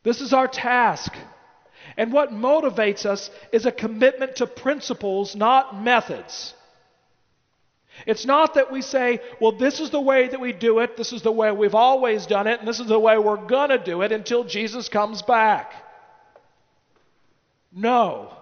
This 0.04 0.20
is 0.20 0.34
our 0.34 0.48
task. 0.48 1.14
And 1.98 2.12
what 2.12 2.32
motivates 2.32 3.06
us 3.06 3.30
is 3.52 3.66
a 3.66 3.72
commitment 3.72 4.38
to 4.38 4.48
principles, 4.48 5.36
not 5.36 5.82
methods. 5.82 6.54
It's 8.06 8.26
not 8.26 8.56
that 8.56 8.72
we 8.72 8.82
say, 8.82 9.20
well, 9.40 9.52
this 9.52 9.80
is 9.80 9.90
the 9.90 10.02
way 10.02 10.28
that 10.28 10.40
we 10.40 10.54
do 10.54 10.80
it, 10.80 10.98
this 10.98 11.14
is 11.14 11.22
the 11.22 11.32
way 11.32 11.52
we've 11.52 11.76
always 11.76 12.26
done 12.26 12.48
it, 12.48 12.60
and 12.60 12.68
this 12.68 12.80
is 12.80 12.88
the 12.88 13.00
way 13.00 13.18
we're 13.18 13.46
going 13.46 13.70
to 13.70 13.78
do 13.78 14.02
it 14.02 14.12
until 14.12 14.44
Jesus 14.44 14.90
comes 14.90 15.22
back. 15.22 15.74
No. 17.72 18.34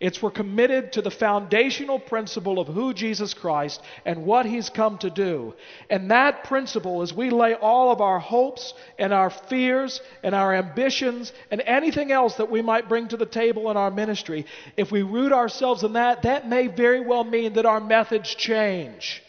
It's 0.00 0.22
we're 0.22 0.30
committed 0.30 0.92
to 0.92 1.02
the 1.02 1.10
foundational 1.10 1.98
principle 1.98 2.60
of 2.60 2.68
who 2.68 2.94
Jesus 2.94 3.34
Christ 3.34 3.82
and 4.04 4.24
what 4.24 4.46
he's 4.46 4.70
come 4.70 4.96
to 4.98 5.10
do. 5.10 5.54
And 5.90 6.12
that 6.12 6.44
principle, 6.44 7.02
is 7.02 7.12
we 7.12 7.30
lay 7.30 7.54
all 7.54 7.90
of 7.90 8.00
our 8.00 8.20
hopes 8.20 8.74
and 8.96 9.12
our 9.12 9.28
fears 9.28 10.00
and 10.22 10.36
our 10.36 10.54
ambitions 10.54 11.32
and 11.50 11.60
anything 11.60 12.12
else 12.12 12.36
that 12.36 12.50
we 12.50 12.62
might 12.62 12.88
bring 12.88 13.08
to 13.08 13.16
the 13.16 13.26
table 13.26 13.72
in 13.72 13.76
our 13.76 13.90
ministry, 13.90 14.46
if 14.76 14.92
we 14.92 15.02
root 15.02 15.32
ourselves 15.32 15.82
in 15.82 15.94
that, 15.94 16.22
that 16.22 16.48
may 16.48 16.68
very 16.68 17.00
well 17.00 17.24
mean 17.24 17.54
that 17.54 17.66
our 17.66 17.80
methods 17.80 18.32
change. 18.36 19.20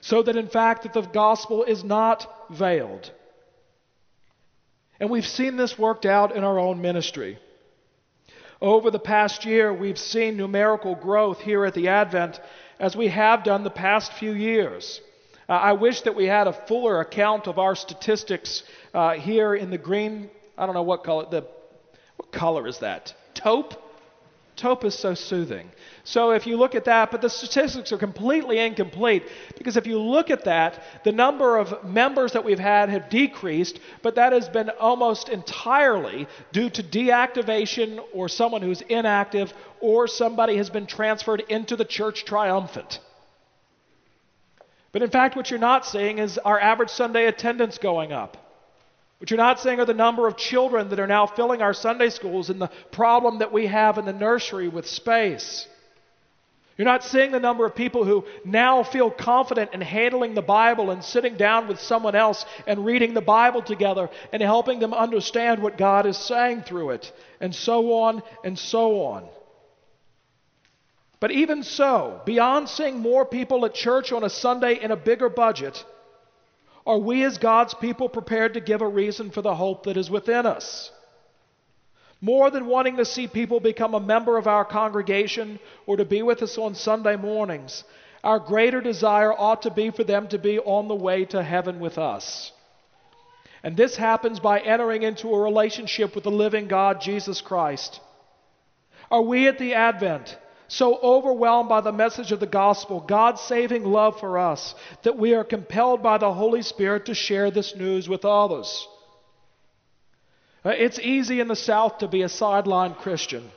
So 0.00 0.22
that 0.22 0.36
in 0.36 0.48
fact 0.48 0.84
that 0.84 0.92
the 0.92 1.02
gospel 1.02 1.64
is 1.64 1.82
not 1.82 2.28
veiled. 2.50 3.10
And 5.00 5.10
we've 5.10 5.26
seen 5.26 5.56
this 5.56 5.76
worked 5.76 6.06
out 6.06 6.36
in 6.36 6.44
our 6.44 6.60
own 6.60 6.80
ministry. 6.80 7.38
Over 8.62 8.92
the 8.92 9.00
past 9.00 9.44
year, 9.44 9.74
we've 9.74 9.98
seen 9.98 10.36
numerical 10.36 10.94
growth 10.94 11.40
here 11.40 11.64
at 11.64 11.74
the 11.74 11.88
Advent 11.88 12.38
as 12.78 12.94
we 12.94 13.08
have 13.08 13.42
done 13.42 13.64
the 13.64 13.70
past 13.70 14.12
few 14.12 14.30
years. 14.30 15.00
Uh, 15.48 15.54
I 15.54 15.72
wish 15.72 16.02
that 16.02 16.14
we 16.14 16.26
had 16.26 16.46
a 16.46 16.52
fuller 16.52 17.00
account 17.00 17.48
of 17.48 17.58
our 17.58 17.74
statistics 17.74 18.62
uh, 18.94 19.14
here 19.14 19.56
in 19.56 19.70
the 19.70 19.78
green. 19.78 20.30
I 20.56 20.64
don't 20.64 20.76
know 20.76 20.84
what 20.84 21.02
color. 21.02 21.26
The 21.28 21.44
what 22.16 22.30
color 22.30 22.68
is 22.68 22.78
that? 22.78 23.12
Taupe. 23.34 23.74
Taupe 24.62 24.84
is 24.84 24.94
so 24.94 25.14
soothing. 25.14 25.68
So 26.04 26.30
if 26.30 26.46
you 26.46 26.56
look 26.56 26.76
at 26.76 26.84
that, 26.84 27.10
but 27.10 27.20
the 27.20 27.28
statistics 27.28 27.90
are 27.90 27.98
completely 27.98 28.60
incomplete 28.60 29.24
because 29.58 29.76
if 29.76 29.88
you 29.88 29.98
look 29.98 30.30
at 30.30 30.44
that, 30.44 30.80
the 31.02 31.10
number 31.10 31.56
of 31.56 31.82
members 31.82 32.34
that 32.34 32.44
we've 32.44 32.60
had 32.60 32.88
have 32.88 33.10
decreased, 33.10 33.80
but 34.02 34.14
that 34.14 34.32
has 34.32 34.48
been 34.48 34.70
almost 34.70 35.28
entirely 35.28 36.28
due 36.52 36.70
to 36.70 36.80
deactivation 36.80 37.98
or 38.14 38.28
someone 38.28 38.62
who's 38.62 38.82
inactive 38.82 39.52
or 39.80 40.06
somebody 40.06 40.56
has 40.58 40.70
been 40.70 40.86
transferred 40.86 41.40
into 41.48 41.74
the 41.74 41.84
church 41.84 42.24
triumphant. 42.24 43.00
But 44.92 45.02
in 45.02 45.10
fact, 45.10 45.34
what 45.34 45.50
you're 45.50 45.58
not 45.58 45.84
seeing 45.84 46.18
is 46.18 46.38
our 46.38 46.60
average 46.60 46.90
Sunday 46.90 47.26
attendance 47.26 47.78
going 47.78 48.12
up. 48.12 48.41
What 49.22 49.30
you're 49.30 49.38
not 49.38 49.60
seeing 49.60 49.78
are 49.78 49.84
the 49.84 49.94
number 49.94 50.26
of 50.26 50.36
children 50.36 50.88
that 50.88 50.98
are 50.98 51.06
now 51.06 51.26
filling 51.26 51.62
our 51.62 51.74
Sunday 51.74 52.08
schools 52.08 52.50
and 52.50 52.60
the 52.60 52.72
problem 52.90 53.38
that 53.38 53.52
we 53.52 53.68
have 53.68 53.96
in 53.96 54.04
the 54.04 54.12
nursery 54.12 54.66
with 54.66 54.84
space. 54.84 55.68
You're 56.76 56.86
not 56.86 57.04
seeing 57.04 57.30
the 57.30 57.38
number 57.38 57.64
of 57.64 57.76
people 57.76 58.02
who 58.02 58.24
now 58.44 58.82
feel 58.82 59.12
confident 59.12 59.74
in 59.74 59.80
handling 59.80 60.34
the 60.34 60.42
Bible 60.42 60.90
and 60.90 61.04
sitting 61.04 61.36
down 61.36 61.68
with 61.68 61.78
someone 61.78 62.16
else 62.16 62.44
and 62.66 62.84
reading 62.84 63.14
the 63.14 63.20
Bible 63.20 63.62
together 63.62 64.10
and 64.32 64.42
helping 64.42 64.80
them 64.80 64.92
understand 64.92 65.62
what 65.62 65.78
God 65.78 66.04
is 66.04 66.16
saying 66.16 66.62
through 66.62 66.90
it, 66.90 67.12
and 67.40 67.54
so 67.54 67.92
on 67.92 68.24
and 68.42 68.58
so 68.58 69.04
on. 69.04 69.28
But 71.20 71.30
even 71.30 71.62
so, 71.62 72.20
beyond 72.26 72.68
seeing 72.68 72.98
more 72.98 73.24
people 73.24 73.64
at 73.66 73.74
church 73.74 74.10
on 74.10 74.24
a 74.24 74.28
Sunday 74.28 74.82
in 74.82 74.90
a 74.90 74.96
bigger 74.96 75.28
budget, 75.28 75.84
are 76.86 76.98
we 76.98 77.22
as 77.24 77.38
God's 77.38 77.74
people 77.74 78.08
prepared 78.08 78.54
to 78.54 78.60
give 78.60 78.82
a 78.82 78.88
reason 78.88 79.30
for 79.30 79.42
the 79.42 79.54
hope 79.54 79.84
that 79.84 79.96
is 79.96 80.10
within 80.10 80.46
us? 80.46 80.90
More 82.20 82.50
than 82.50 82.66
wanting 82.66 82.96
to 82.96 83.04
see 83.04 83.26
people 83.26 83.60
become 83.60 83.94
a 83.94 84.00
member 84.00 84.36
of 84.36 84.46
our 84.46 84.64
congregation 84.64 85.58
or 85.86 85.96
to 85.96 86.04
be 86.04 86.22
with 86.22 86.42
us 86.42 86.56
on 86.56 86.74
Sunday 86.74 87.16
mornings, 87.16 87.84
our 88.22 88.38
greater 88.38 88.80
desire 88.80 89.32
ought 89.32 89.62
to 89.62 89.70
be 89.70 89.90
for 89.90 90.04
them 90.04 90.28
to 90.28 90.38
be 90.38 90.58
on 90.60 90.86
the 90.88 90.94
way 90.94 91.24
to 91.26 91.42
heaven 91.42 91.80
with 91.80 91.98
us. 91.98 92.52
And 93.64 93.76
this 93.76 93.96
happens 93.96 94.40
by 94.40 94.60
entering 94.60 95.02
into 95.02 95.32
a 95.34 95.40
relationship 95.40 96.14
with 96.14 96.24
the 96.24 96.30
living 96.30 96.68
God, 96.68 97.00
Jesus 97.00 97.40
Christ. 97.40 98.00
Are 99.10 99.22
we 99.22 99.46
at 99.46 99.58
the 99.58 99.74
Advent 99.74 100.36
so 100.72 100.98
overwhelmed 101.02 101.68
by 101.68 101.82
the 101.82 101.92
message 101.92 102.32
of 102.32 102.40
the 102.40 102.46
gospel, 102.46 102.98
God's 103.00 103.42
saving 103.42 103.84
love 103.84 104.18
for 104.18 104.38
us, 104.38 104.74
that 105.02 105.18
we 105.18 105.34
are 105.34 105.44
compelled 105.44 106.02
by 106.02 106.16
the 106.16 106.32
Holy 106.32 106.62
Spirit 106.62 107.06
to 107.06 107.14
share 107.14 107.50
this 107.50 107.76
news 107.76 108.08
with 108.08 108.24
others? 108.24 108.88
It's 110.64 110.98
easy 110.98 111.40
in 111.40 111.48
the 111.48 111.56
South 111.56 111.98
to 111.98 112.08
be 112.08 112.22
a 112.22 112.28
sideline 112.28 112.94
Christian, 112.94 113.50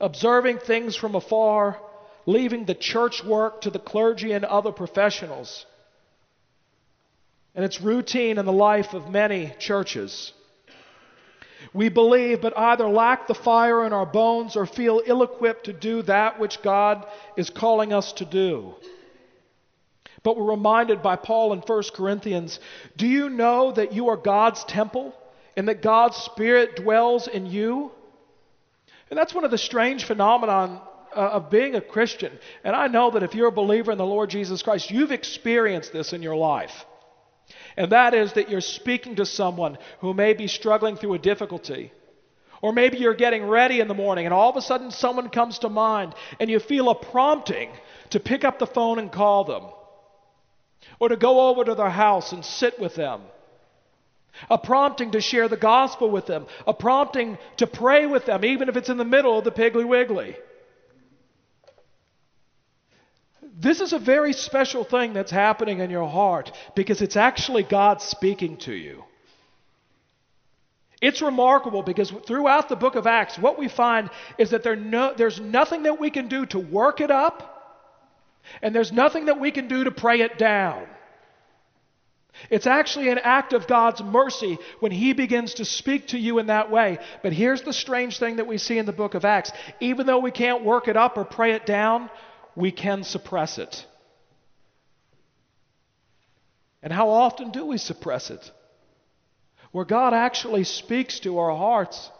observing 0.00 0.60
things 0.60 0.96
from 0.96 1.14
afar, 1.14 1.78
leaving 2.24 2.64
the 2.64 2.74
church 2.74 3.22
work 3.22 3.60
to 3.62 3.70
the 3.70 3.78
clergy 3.78 4.32
and 4.32 4.46
other 4.46 4.72
professionals. 4.72 5.66
And 7.54 7.62
it's 7.62 7.82
routine 7.82 8.38
in 8.38 8.46
the 8.46 8.52
life 8.52 8.94
of 8.94 9.10
many 9.10 9.52
churches. 9.58 10.32
We 11.72 11.88
believe, 11.88 12.40
but 12.40 12.56
either 12.56 12.88
lack 12.88 13.26
the 13.26 13.34
fire 13.34 13.84
in 13.86 13.92
our 13.92 14.06
bones 14.06 14.56
or 14.56 14.66
feel 14.66 15.02
ill 15.04 15.22
equipped 15.22 15.64
to 15.64 15.72
do 15.72 16.02
that 16.02 16.38
which 16.38 16.62
God 16.62 17.06
is 17.36 17.50
calling 17.50 17.92
us 17.92 18.12
to 18.14 18.24
do. 18.24 18.74
But 20.22 20.36
we're 20.36 20.50
reminded 20.50 21.02
by 21.02 21.16
Paul 21.16 21.52
in 21.52 21.60
1 21.60 21.82
Corinthians 21.94 22.60
do 22.96 23.06
you 23.06 23.28
know 23.28 23.72
that 23.72 23.92
you 23.92 24.08
are 24.08 24.16
God's 24.16 24.64
temple? 24.64 25.14
and 25.56 25.68
that 25.68 25.82
God's 25.82 26.16
Spirit 26.16 26.76
dwells 26.76 27.28
in 27.28 27.46
you. 27.46 27.90
And 29.10 29.18
that's 29.18 29.34
one 29.34 29.44
of 29.44 29.50
the 29.50 29.58
strange 29.58 30.04
phenomenon 30.04 30.80
uh, 31.14 31.18
of 31.18 31.50
being 31.50 31.74
a 31.74 31.80
Christian. 31.80 32.32
And 32.64 32.74
I 32.74 32.86
know 32.86 33.10
that 33.10 33.22
if 33.22 33.34
you're 33.34 33.48
a 33.48 33.52
believer 33.52 33.92
in 33.92 33.98
the 33.98 34.06
Lord 34.06 34.30
Jesus 34.30 34.62
Christ, 34.62 34.90
you've 34.90 35.12
experienced 35.12 35.92
this 35.92 36.12
in 36.12 36.22
your 36.22 36.36
life. 36.36 36.72
And 37.76 37.92
that 37.92 38.14
is 38.14 38.34
that 38.34 38.50
you're 38.50 38.60
speaking 38.60 39.16
to 39.16 39.26
someone 39.26 39.78
who 40.00 40.14
may 40.14 40.34
be 40.34 40.46
struggling 40.46 40.96
through 40.96 41.14
a 41.14 41.18
difficulty. 41.18 41.92
Or 42.60 42.72
maybe 42.72 42.98
you're 42.98 43.14
getting 43.14 43.46
ready 43.46 43.80
in 43.80 43.88
the 43.88 43.94
morning 43.94 44.24
and 44.24 44.34
all 44.34 44.50
of 44.50 44.56
a 44.56 44.62
sudden 44.62 44.90
someone 44.90 45.30
comes 45.30 45.58
to 45.60 45.68
mind 45.68 46.14
and 46.38 46.48
you 46.48 46.58
feel 46.60 46.90
a 46.90 46.94
prompting 46.94 47.70
to 48.10 48.20
pick 48.20 48.44
up 48.44 48.58
the 48.58 48.66
phone 48.66 48.98
and 48.98 49.10
call 49.10 49.44
them. 49.44 49.64
Or 51.00 51.08
to 51.08 51.16
go 51.16 51.48
over 51.48 51.64
to 51.64 51.74
their 51.74 51.90
house 51.90 52.32
and 52.32 52.44
sit 52.44 52.78
with 52.78 52.94
them 52.94 53.22
a 54.50 54.58
prompting 54.58 55.12
to 55.12 55.20
share 55.20 55.48
the 55.48 55.56
gospel 55.56 56.10
with 56.10 56.26
them, 56.26 56.46
a 56.66 56.74
prompting 56.74 57.38
to 57.58 57.66
pray 57.66 58.06
with 58.06 58.26
them, 58.26 58.44
even 58.44 58.68
if 58.68 58.76
it's 58.76 58.88
in 58.88 58.96
the 58.96 59.04
middle 59.04 59.38
of 59.38 59.44
the 59.44 59.52
Piggly 59.52 59.86
Wiggly. 59.86 60.36
This 63.54 63.80
is 63.80 63.92
a 63.92 63.98
very 63.98 64.32
special 64.32 64.82
thing 64.82 65.12
that's 65.12 65.30
happening 65.30 65.80
in 65.80 65.90
your 65.90 66.08
heart 66.08 66.52
because 66.74 67.02
it's 67.02 67.16
actually 67.16 67.62
God 67.62 68.00
speaking 68.00 68.56
to 68.58 68.72
you. 68.72 69.04
It's 71.02 71.20
remarkable 71.20 71.82
because 71.82 72.12
throughout 72.26 72.68
the 72.68 72.76
book 72.76 72.94
of 72.94 73.06
Acts, 73.06 73.36
what 73.36 73.58
we 73.58 73.68
find 73.68 74.08
is 74.38 74.50
that 74.50 74.62
there 74.62 74.76
no, 74.76 75.12
there's 75.14 75.40
nothing 75.40 75.82
that 75.82 76.00
we 76.00 76.10
can 76.10 76.28
do 76.28 76.46
to 76.46 76.60
work 76.60 77.00
it 77.00 77.10
up, 77.10 77.48
and 78.62 78.74
there's 78.74 78.92
nothing 78.92 79.26
that 79.26 79.40
we 79.40 79.50
can 79.50 79.68
do 79.68 79.84
to 79.84 79.90
pray 79.90 80.20
it 80.20 80.38
down. 80.38 80.86
It's 82.50 82.66
actually 82.66 83.10
an 83.10 83.18
act 83.18 83.52
of 83.52 83.66
God's 83.66 84.02
mercy 84.02 84.58
when 84.80 84.92
He 84.92 85.12
begins 85.12 85.54
to 85.54 85.64
speak 85.64 86.08
to 86.08 86.18
you 86.18 86.38
in 86.38 86.46
that 86.46 86.70
way. 86.70 86.98
But 87.22 87.32
here's 87.32 87.62
the 87.62 87.72
strange 87.72 88.18
thing 88.18 88.36
that 88.36 88.46
we 88.46 88.56
see 88.56 88.78
in 88.78 88.86
the 88.86 88.92
book 88.92 89.14
of 89.14 89.24
Acts. 89.24 89.52
Even 89.80 90.06
though 90.06 90.20
we 90.20 90.30
can't 90.30 90.64
work 90.64 90.88
it 90.88 90.96
up 90.96 91.18
or 91.18 91.24
pray 91.24 91.52
it 91.52 91.66
down, 91.66 92.10
we 92.56 92.70
can 92.70 93.04
suppress 93.04 93.58
it. 93.58 93.86
And 96.82 96.92
how 96.92 97.10
often 97.10 97.50
do 97.50 97.66
we 97.66 97.78
suppress 97.78 98.30
it? 98.30 98.50
Where 99.70 99.84
God 99.84 100.14
actually 100.14 100.64
speaks 100.64 101.20
to 101.20 101.38
our 101.38 101.56
hearts 101.56 102.10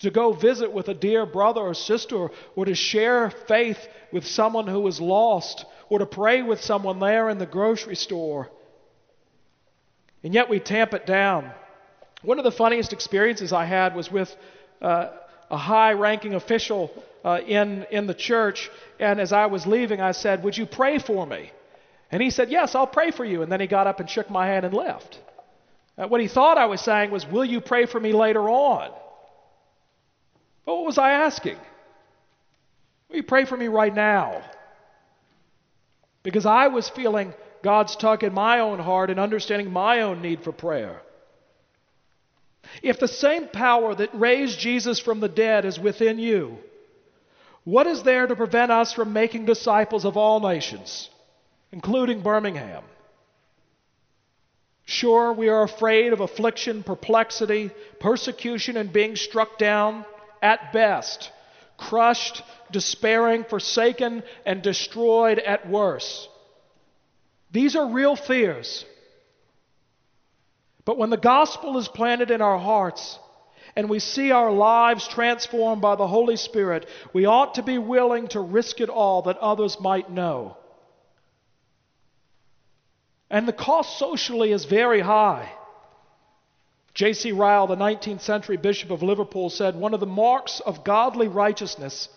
to 0.00 0.10
go 0.10 0.32
visit 0.32 0.72
with 0.72 0.88
a 0.88 0.94
dear 0.94 1.24
brother 1.24 1.62
or 1.62 1.72
sister, 1.72 2.28
or 2.54 2.64
to 2.66 2.74
share 2.74 3.30
faith 3.30 3.78
with 4.12 4.26
someone 4.26 4.66
who 4.66 4.86
is 4.86 5.00
lost, 5.00 5.64
or 5.88 6.00
to 6.00 6.06
pray 6.06 6.42
with 6.42 6.60
someone 6.60 6.98
there 6.98 7.30
in 7.30 7.38
the 7.38 7.46
grocery 7.46 7.96
store 7.96 8.50
and 10.26 10.34
yet 10.34 10.50
we 10.50 10.58
tamp 10.58 10.92
it 10.92 11.06
down. 11.06 11.52
One 12.22 12.38
of 12.38 12.44
the 12.44 12.50
funniest 12.50 12.92
experiences 12.92 13.52
I 13.52 13.64
had 13.64 13.94
was 13.94 14.10
with 14.10 14.34
uh, 14.82 15.10
a 15.50 15.56
high 15.56 15.92
ranking 15.92 16.34
official 16.34 16.90
uh, 17.24 17.40
in, 17.46 17.86
in 17.90 18.06
the 18.06 18.14
church. 18.14 18.70
And 18.98 19.20
as 19.20 19.32
I 19.32 19.46
was 19.46 19.66
leaving, 19.66 20.00
I 20.00 20.12
said, 20.12 20.42
Would 20.44 20.56
you 20.56 20.66
pray 20.66 20.98
for 20.98 21.26
me? 21.26 21.50
And 22.10 22.22
he 22.22 22.30
said, 22.30 22.50
Yes, 22.50 22.74
I'll 22.74 22.86
pray 22.86 23.10
for 23.10 23.24
you. 23.24 23.42
And 23.42 23.50
then 23.50 23.60
he 23.60 23.66
got 23.66 23.86
up 23.86 24.00
and 24.00 24.08
shook 24.08 24.30
my 24.30 24.46
hand 24.46 24.64
and 24.64 24.74
left. 24.74 25.18
Uh, 25.98 26.06
what 26.06 26.20
he 26.20 26.28
thought 26.28 26.58
I 26.58 26.66
was 26.66 26.80
saying 26.80 27.10
was, 27.10 27.26
Will 27.26 27.44
you 27.44 27.60
pray 27.60 27.86
for 27.86 28.00
me 28.00 28.12
later 28.12 28.48
on? 28.48 28.90
But 30.64 30.76
what 30.76 30.86
was 30.86 30.98
I 30.98 31.12
asking? 31.12 31.58
Will 33.08 33.16
you 33.16 33.22
pray 33.22 33.44
for 33.44 33.56
me 33.56 33.68
right 33.68 33.94
now? 33.94 34.42
Because 36.22 36.44
I 36.44 36.68
was 36.68 36.88
feeling 36.88 37.32
God's 37.62 37.94
tug 37.94 38.24
in 38.24 38.34
my 38.34 38.58
own 38.60 38.80
heart 38.80 39.10
and 39.10 39.20
understanding 39.20 39.72
my 39.72 40.02
own 40.02 40.22
need 40.22 40.42
for 40.42 40.52
prayer. 40.52 41.02
If 42.82 42.98
the 42.98 43.08
same 43.08 43.48
power 43.48 43.94
that 43.94 44.10
raised 44.14 44.58
Jesus 44.58 44.98
from 44.98 45.20
the 45.20 45.28
dead 45.28 45.64
is 45.64 45.78
within 45.78 46.18
you, 46.18 46.58
what 47.64 47.86
is 47.86 48.02
there 48.02 48.26
to 48.26 48.36
prevent 48.36 48.70
us 48.70 48.92
from 48.92 49.12
making 49.12 49.44
disciples 49.44 50.04
of 50.04 50.16
all 50.16 50.40
nations, 50.40 51.10
including 51.72 52.22
Birmingham? 52.22 52.84
Sure, 54.84 55.32
we 55.32 55.48
are 55.48 55.64
afraid 55.64 56.12
of 56.12 56.20
affliction, 56.20 56.84
perplexity, 56.84 57.70
persecution, 57.98 58.76
and 58.76 58.92
being 58.92 59.16
struck 59.16 59.58
down 59.58 60.04
at 60.40 60.72
best, 60.72 61.32
crushed, 61.76 62.42
despairing, 62.70 63.42
forsaken, 63.42 64.22
and 64.44 64.62
destroyed 64.62 65.40
at 65.40 65.68
worst. 65.68 66.28
These 67.50 67.74
are 67.74 67.88
real 67.88 68.14
fears. 68.14 68.84
But 70.86 70.96
when 70.96 71.10
the 71.10 71.18
gospel 71.18 71.76
is 71.76 71.88
planted 71.88 72.30
in 72.30 72.40
our 72.40 72.58
hearts 72.58 73.18
and 73.74 73.90
we 73.90 73.98
see 73.98 74.30
our 74.30 74.52
lives 74.52 75.06
transformed 75.06 75.82
by 75.82 75.96
the 75.96 76.06
Holy 76.06 76.36
Spirit, 76.36 76.88
we 77.12 77.26
ought 77.26 77.56
to 77.56 77.62
be 77.62 77.76
willing 77.76 78.28
to 78.28 78.40
risk 78.40 78.80
it 78.80 78.88
all 78.88 79.22
that 79.22 79.36
others 79.38 79.78
might 79.80 80.10
know. 80.10 80.56
And 83.28 83.46
the 83.46 83.52
cost 83.52 83.98
socially 83.98 84.52
is 84.52 84.64
very 84.64 85.00
high. 85.00 85.52
J.C. 86.94 87.32
Ryle, 87.32 87.66
the 87.66 87.76
19th 87.76 88.20
century 88.20 88.56
Bishop 88.56 88.90
of 88.92 89.02
Liverpool, 89.02 89.50
said 89.50 89.74
one 89.74 89.92
of 89.92 90.00
the 90.00 90.06
marks 90.06 90.60
of 90.60 90.84
godly 90.84 91.26
righteousness 91.26 92.08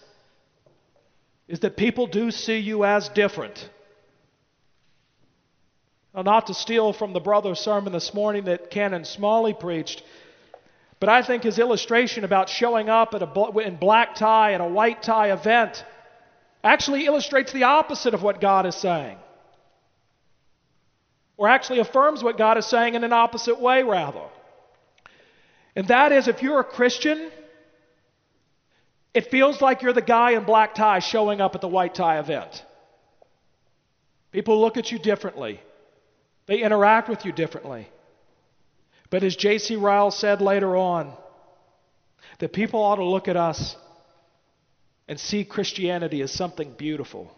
is 1.48 1.62
that 1.62 1.76
people 1.76 2.06
do 2.06 2.30
see 2.30 2.60
you 2.60 2.86
as 2.86 3.10
different. 3.10 3.68
Now, 6.14 6.24
not 6.24 6.48
to 6.48 6.54
steal 6.54 6.92
from 6.92 7.14
the 7.14 7.20
brother's 7.20 7.60
sermon 7.60 7.94
this 7.94 8.14
morning 8.14 8.46
that 8.46 8.72
Canon 8.72 9.06
Smalley 9.06 9.54
preached, 9.54 10.04
but 11.00 11.08
I 11.08 11.22
think 11.22 11.44
his 11.44 11.60
illustration 11.60 12.24
about 12.24 12.50
showing 12.50 12.90
up 12.90 13.14
a, 13.14 13.60
in 13.60 13.78
black 13.78 14.16
tie 14.16 14.54
at 14.54 14.62
a 14.62 14.66
white 14.66 15.04
tie 15.04 15.32
event 15.32 15.86
actually 16.64 17.06
illustrates 17.06 17.54
the 17.54 17.64
opposite 17.64 18.14
of 18.14 18.24
what 18.24 18.42
God 18.42 18.66
is 18.66 18.76
saying. 18.76 19.18
Or 21.38 21.48
actually 21.48 21.80
affirms 21.80 22.22
what 22.22 22.38
God 22.38 22.58
is 22.58 22.66
saying 22.66 22.96
in 22.96 23.04
an 23.06 23.14
opposite 23.14 23.62
way, 23.62 23.84
rather. 23.84 24.26
And 25.76 25.88
that 25.88 26.12
is 26.12 26.28
if 26.28 26.42
you're 26.44 26.60
a 26.60 26.66
Christian, 26.66 27.32
it 29.14 29.32
feels 29.32 29.62
like 29.62 29.82
you're 29.82 29.94
the 29.94 30.02
guy 30.02 30.32
in 30.32 30.44
black 30.44 30.76
tie 30.76 31.00
showing 31.00 31.40
up 31.40 31.56
at 31.56 31.62
the 31.62 31.68
white 31.68 31.96
tie 31.96 32.20
event. 32.20 32.66
People 34.34 34.60
look 34.60 34.76
at 34.76 34.92
you 34.92 35.00
differently. 35.00 35.62
They 36.50 36.64
interact 36.64 37.10
with 37.10 37.26
you 37.26 37.32
differently. 37.32 37.88
But 39.12 39.24
as 39.24 39.36
J.C. 39.36 39.76
Ryle 39.76 40.10
said 40.10 40.42
later 40.42 40.76
on, 40.76 41.14
that 42.40 42.54
people 42.54 42.82
ought 42.82 42.96
to 42.96 43.04
look 43.04 43.28
at 43.28 43.38
us 43.38 43.76
and 45.08 45.20
see 45.20 45.46
Christianity 45.46 46.24
as 46.24 46.32
something 46.32 46.74
beautiful. 46.76 47.32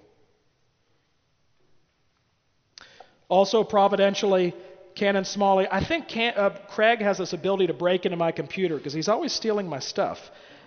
Also, 3.27 3.65
providentially, 3.65 4.53
Canon 4.95 5.25
Smalley, 5.25 5.67
I 5.69 5.83
think 5.83 6.07
Can, 6.07 6.33
uh, 6.37 6.51
Craig 6.69 7.01
has 7.01 7.17
this 7.17 7.33
ability 7.33 7.67
to 7.67 7.73
break 7.73 8.05
into 8.05 8.17
my 8.17 8.31
computer 8.31 8.77
because 8.77 8.93
he's 8.93 9.09
always 9.09 9.33
stealing 9.33 9.67
my 9.67 9.79
stuff. 9.79 10.19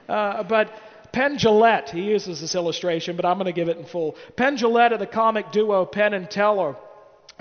Uh, 0.07 0.43
but 0.43 0.71
Penn 1.13 1.39
Jillette, 1.39 1.89
he 1.89 2.03
uses 2.03 2.43
this 2.43 2.55
illustration, 2.55 3.17
but 3.17 3.25
I'm 3.25 3.39
going 3.39 3.47
to 3.47 3.53
give 3.53 3.71
it 3.71 3.79
in 3.79 3.87
full. 3.87 4.17
Penn 4.37 4.59
Jillette 4.59 4.93
of 4.93 5.01
the 5.01 5.07
comic 5.07 5.51
duo 5.51 5.87
Penn 5.87 6.13
and 6.13 6.31
Teller 6.31 6.77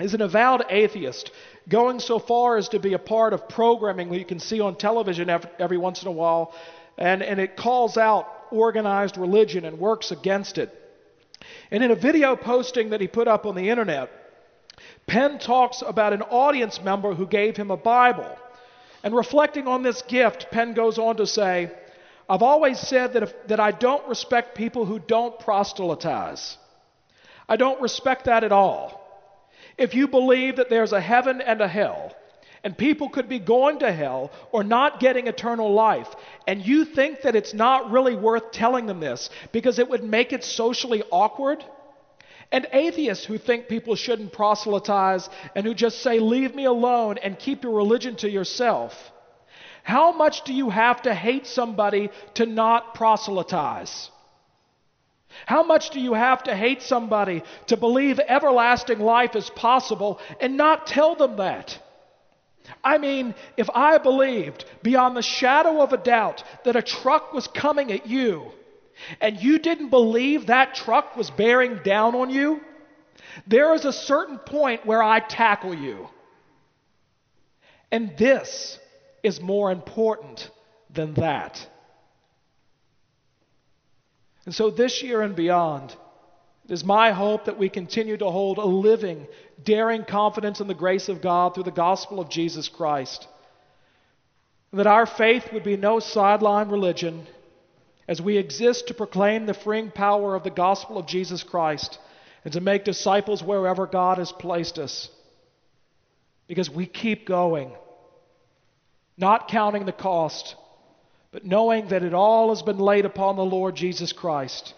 is 0.00 0.14
an 0.14 0.22
avowed 0.22 0.64
atheist, 0.70 1.30
going 1.68 2.00
so 2.00 2.18
far 2.18 2.56
as 2.56 2.68
to 2.70 2.78
be 2.78 2.94
a 2.94 2.98
part 2.98 3.32
of 3.32 3.48
programming 3.48 4.10
that 4.10 4.18
you 4.18 4.24
can 4.24 4.40
see 4.40 4.60
on 4.60 4.76
television 4.76 5.30
every, 5.58 5.78
once 5.78 6.02
in 6.02 6.08
a 6.08 6.12
while, 6.12 6.54
and, 6.98 7.22
and 7.22 7.40
it 7.40 7.56
calls 7.56 7.96
out 7.96 8.26
organized 8.50 9.16
religion 9.16 9.64
and 9.64 9.78
works 9.78 10.10
against 10.10 10.58
it. 10.58 10.72
And 11.70 11.84
in 11.84 11.90
a 11.90 11.96
video 11.96 12.36
posting 12.36 12.90
that 12.90 13.00
he 13.00 13.06
put 13.06 13.28
up 13.28 13.46
on 13.46 13.54
the 13.54 13.70
internet, 13.70 14.10
Penn 15.06 15.38
talks 15.38 15.82
about 15.86 16.12
an 16.12 16.22
audience 16.22 16.80
member 16.82 17.14
who 17.14 17.26
gave 17.26 17.56
him 17.56 17.70
a 17.70 17.76
Bible. 17.76 18.36
And 19.02 19.14
reflecting 19.14 19.68
on 19.68 19.82
this 19.82 20.02
gift, 20.02 20.48
Penn 20.50 20.74
goes 20.74 20.98
on 20.98 21.16
to 21.16 21.26
say, 21.26 21.70
I've 22.28 22.42
always 22.42 22.78
said 22.78 23.12
that, 23.12 23.22
if, 23.22 23.46
that 23.48 23.60
I 23.60 23.70
don't 23.70 24.08
respect 24.08 24.56
people 24.56 24.86
who 24.86 24.98
don't 24.98 25.38
proselytize. 25.38 26.56
I 27.48 27.56
don't 27.56 27.80
respect 27.82 28.24
that 28.24 28.44
at 28.44 28.52
all. 28.52 29.03
If 29.76 29.94
you 29.94 30.08
believe 30.08 30.56
that 30.56 30.70
there's 30.70 30.92
a 30.92 31.00
heaven 31.00 31.40
and 31.40 31.60
a 31.60 31.68
hell, 31.68 32.14
and 32.62 32.76
people 32.76 33.10
could 33.10 33.28
be 33.28 33.38
going 33.38 33.80
to 33.80 33.92
hell 33.92 34.30
or 34.50 34.64
not 34.64 34.98
getting 34.98 35.26
eternal 35.26 35.72
life, 35.72 36.08
and 36.46 36.64
you 36.64 36.84
think 36.84 37.22
that 37.22 37.36
it's 37.36 37.52
not 37.52 37.90
really 37.90 38.16
worth 38.16 38.52
telling 38.52 38.86
them 38.86 39.00
this 39.00 39.28
because 39.52 39.78
it 39.78 39.88
would 39.88 40.02
make 40.02 40.32
it 40.32 40.42
socially 40.44 41.02
awkward, 41.10 41.62
and 42.50 42.66
atheists 42.72 43.24
who 43.24 43.36
think 43.36 43.68
people 43.68 43.96
shouldn't 43.96 44.32
proselytize 44.32 45.28
and 45.54 45.66
who 45.66 45.74
just 45.74 46.00
say, 46.02 46.20
Leave 46.20 46.54
me 46.54 46.64
alone 46.64 47.18
and 47.18 47.38
keep 47.38 47.64
your 47.64 47.74
religion 47.74 48.16
to 48.16 48.30
yourself. 48.30 48.92
How 49.82 50.12
much 50.12 50.44
do 50.44 50.54
you 50.54 50.70
have 50.70 51.02
to 51.02 51.14
hate 51.14 51.46
somebody 51.46 52.10
to 52.34 52.46
not 52.46 52.94
proselytize? 52.94 54.10
How 55.46 55.62
much 55.62 55.90
do 55.90 56.00
you 56.00 56.14
have 56.14 56.42
to 56.44 56.56
hate 56.56 56.82
somebody 56.82 57.42
to 57.66 57.76
believe 57.76 58.20
everlasting 58.20 59.00
life 59.00 59.36
is 59.36 59.50
possible 59.50 60.20
and 60.40 60.56
not 60.56 60.86
tell 60.86 61.14
them 61.16 61.36
that? 61.36 61.78
I 62.82 62.98
mean, 62.98 63.34
if 63.56 63.68
I 63.74 63.98
believed 63.98 64.64
beyond 64.82 65.16
the 65.16 65.22
shadow 65.22 65.82
of 65.82 65.92
a 65.92 65.98
doubt 65.98 66.44
that 66.64 66.76
a 66.76 66.82
truck 66.82 67.32
was 67.32 67.46
coming 67.46 67.92
at 67.92 68.06
you, 68.06 68.50
and 69.20 69.40
you 69.40 69.58
didn't 69.58 69.90
believe 69.90 70.46
that 70.46 70.74
truck 70.74 71.16
was 71.16 71.30
bearing 71.30 71.80
down 71.84 72.14
on 72.14 72.30
you, 72.30 72.60
there 73.46 73.74
is 73.74 73.84
a 73.84 73.92
certain 73.92 74.38
point 74.38 74.86
where 74.86 75.02
I 75.02 75.20
tackle 75.20 75.74
you. 75.74 76.08
And 77.90 78.16
this 78.16 78.78
is 79.22 79.40
more 79.40 79.70
important 79.70 80.50
than 80.90 81.14
that. 81.14 81.68
And 84.46 84.54
so 84.54 84.70
this 84.70 85.02
year 85.02 85.22
and 85.22 85.34
beyond, 85.34 85.94
it 86.64 86.72
is 86.72 86.84
my 86.84 87.12
hope 87.12 87.46
that 87.46 87.58
we 87.58 87.68
continue 87.68 88.16
to 88.16 88.30
hold 88.30 88.58
a 88.58 88.64
living, 88.64 89.26
daring 89.62 90.04
confidence 90.04 90.60
in 90.60 90.66
the 90.66 90.74
grace 90.74 91.08
of 91.08 91.22
God 91.22 91.54
through 91.54 91.64
the 91.64 91.70
gospel 91.70 92.20
of 92.20 92.30
Jesus 92.30 92.68
Christ. 92.68 93.26
And 94.70 94.80
that 94.80 94.86
our 94.86 95.06
faith 95.06 95.52
would 95.52 95.64
be 95.64 95.76
no 95.76 96.00
sideline 96.00 96.68
religion 96.68 97.26
as 98.08 98.20
we 98.20 98.36
exist 98.36 98.88
to 98.88 98.94
proclaim 98.94 99.46
the 99.46 99.54
freeing 99.54 99.90
power 99.90 100.34
of 100.34 100.42
the 100.42 100.50
gospel 100.50 100.98
of 100.98 101.06
Jesus 101.06 101.42
Christ 101.42 101.98
and 102.44 102.52
to 102.52 102.60
make 102.60 102.84
disciples 102.84 103.42
wherever 103.42 103.86
God 103.86 104.18
has 104.18 104.32
placed 104.32 104.78
us. 104.78 105.08
Because 106.46 106.68
we 106.68 106.86
keep 106.86 107.26
going, 107.26 107.72
not 109.16 109.48
counting 109.48 109.86
the 109.86 109.92
cost, 109.92 110.56
but 111.34 111.44
knowing 111.44 111.88
that 111.88 112.04
it 112.04 112.14
all 112.14 112.50
has 112.50 112.62
been 112.62 112.78
laid 112.78 113.04
upon 113.04 113.34
the 113.34 113.44
Lord 113.44 113.74
Jesus 113.74 114.12
Christ, 114.12 114.72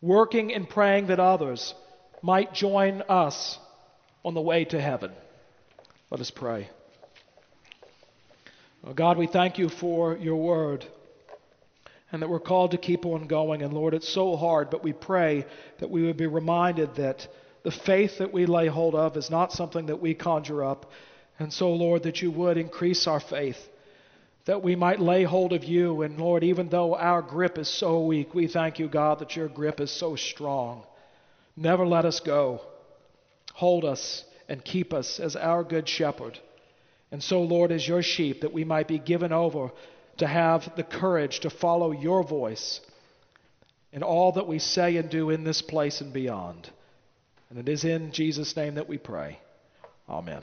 working 0.00 0.54
and 0.54 0.66
praying 0.66 1.08
that 1.08 1.20
others 1.20 1.74
might 2.22 2.54
join 2.54 3.02
us 3.02 3.58
on 4.24 4.32
the 4.32 4.40
way 4.40 4.64
to 4.64 4.80
heaven. 4.80 5.12
Let 6.10 6.22
us 6.22 6.30
pray. 6.30 6.70
Oh 8.82 8.94
God, 8.94 9.18
we 9.18 9.26
thank 9.26 9.58
you 9.58 9.68
for 9.68 10.16
your 10.16 10.36
word 10.36 10.86
and 12.10 12.22
that 12.22 12.30
we're 12.30 12.40
called 12.40 12.70
to 12.70 12.78
keep 12.78 13.04
on 13.04 13.26
going. 13.26 13.60
And 13.60 13.74
Lord, 13.74 13.92
it's 13.92 14.08
so 14.08 14.36
hard, 14.36 14.70
but 14.70 14.82
we 14.82 14.94
pray 14.94 15.44
that 15.80 15.90
we 15.90 16.02
would 16.04 16.16
be 16.16 16.26
reminded 16.26 16.94
that 16.94 17.28
the 17.62 17.70
faith 17.70 18.16
that 18.20 18.32
we 18.32 18.46
lay 18.46 18.68
hold 18.68 18.94
of 18.94 19.18
is 19.18 19.28
not 19.28 19.52
something 19.52 19.84
that 19.86 20.00
we 20.00 20.14
conjure 20.14 20.64
up. 20.64 20.90
And 21.38 21.52
so, 21.52 21.74
Lord, 21.74 22.04
that 22.04 22.22
you 22.22 22.30
would 22.30 22.56
increase 22.56 23.06
our 23.06 23.20
faith, 23.20 23.58
that 24.48 24.62
we 24.62 24.74
might 24.74 24.98
lay 24.98 25.24
hold 25.24 25.52
of 25.52 25.62
you. 25.62 26.00
And 26.00 26.18
Lord, 26.18 26.42
even 26.42 26.70
though 26.70 26.94
our 26.94 27.20
grip 27.20 27.58
is 27.58 27.68
so 27.68 28.02
weak, 28.06 28.34
we 28.34 28.46
thank 28.46 28.78
you, 28.78 28.88
God, 28.88 29.18
that 29.18 29.36
your 29.36 29.46
grip 29.46 29.78
is 29.78 29.90
so 29.90 30.16
strong. 30.16 30.84
Never 31.54 31.86
let 31.86 32.06
us 32.06 32.20
go. 32.20 32.62
Hold 33.52 33.84
us 33.84 34.24
and 34.48 34.64
keep 34.64 34.94
us 34.94 35.20
as 35.20 35.36
our 35.36 35.62
good 35.62 35.86
shepherd. 35.86 36.38
And 37.12 37.22
so, 37.22 37.42
Lord, 37.42 37.70
as 37.70 37.86
your 37.86 38.02
sheep, 38.02 38.40
that 38.40 38.54
we 38.54 38.64
might 38.64 38.88
be 38.88 38.98
given 38.98 39.34
over 39.34 39.70
to 40.16 40.26
have 40.26 40.74
the 40.76 40.82
courage 40.82 41.40
to 41.40 41.50
follow 41.50 41.90
your 41.92 42.24
voice 42.24 42.80
in 43.92 44.02
all 44.02 44.32
that 44.32 44.48
we 44.48 44.60
say 44.60 44.96
and 44.96 45.10
do 45.10 45.28
in 45.28 45.44
this 45.44 45.60
place 45.60 46.00
and 46.00 46.10
beyond. 46.10 46.70
And 47.50 47.58
it 47.58 47.68
is 47.68 47.84
in 47.84 48.12
Jesus' 48.12 48.56
name 48.56 48.76
that 48.76 48.88
we 48.88 48.96
pray. 48.96 49.40
Amen. 50.08 50.42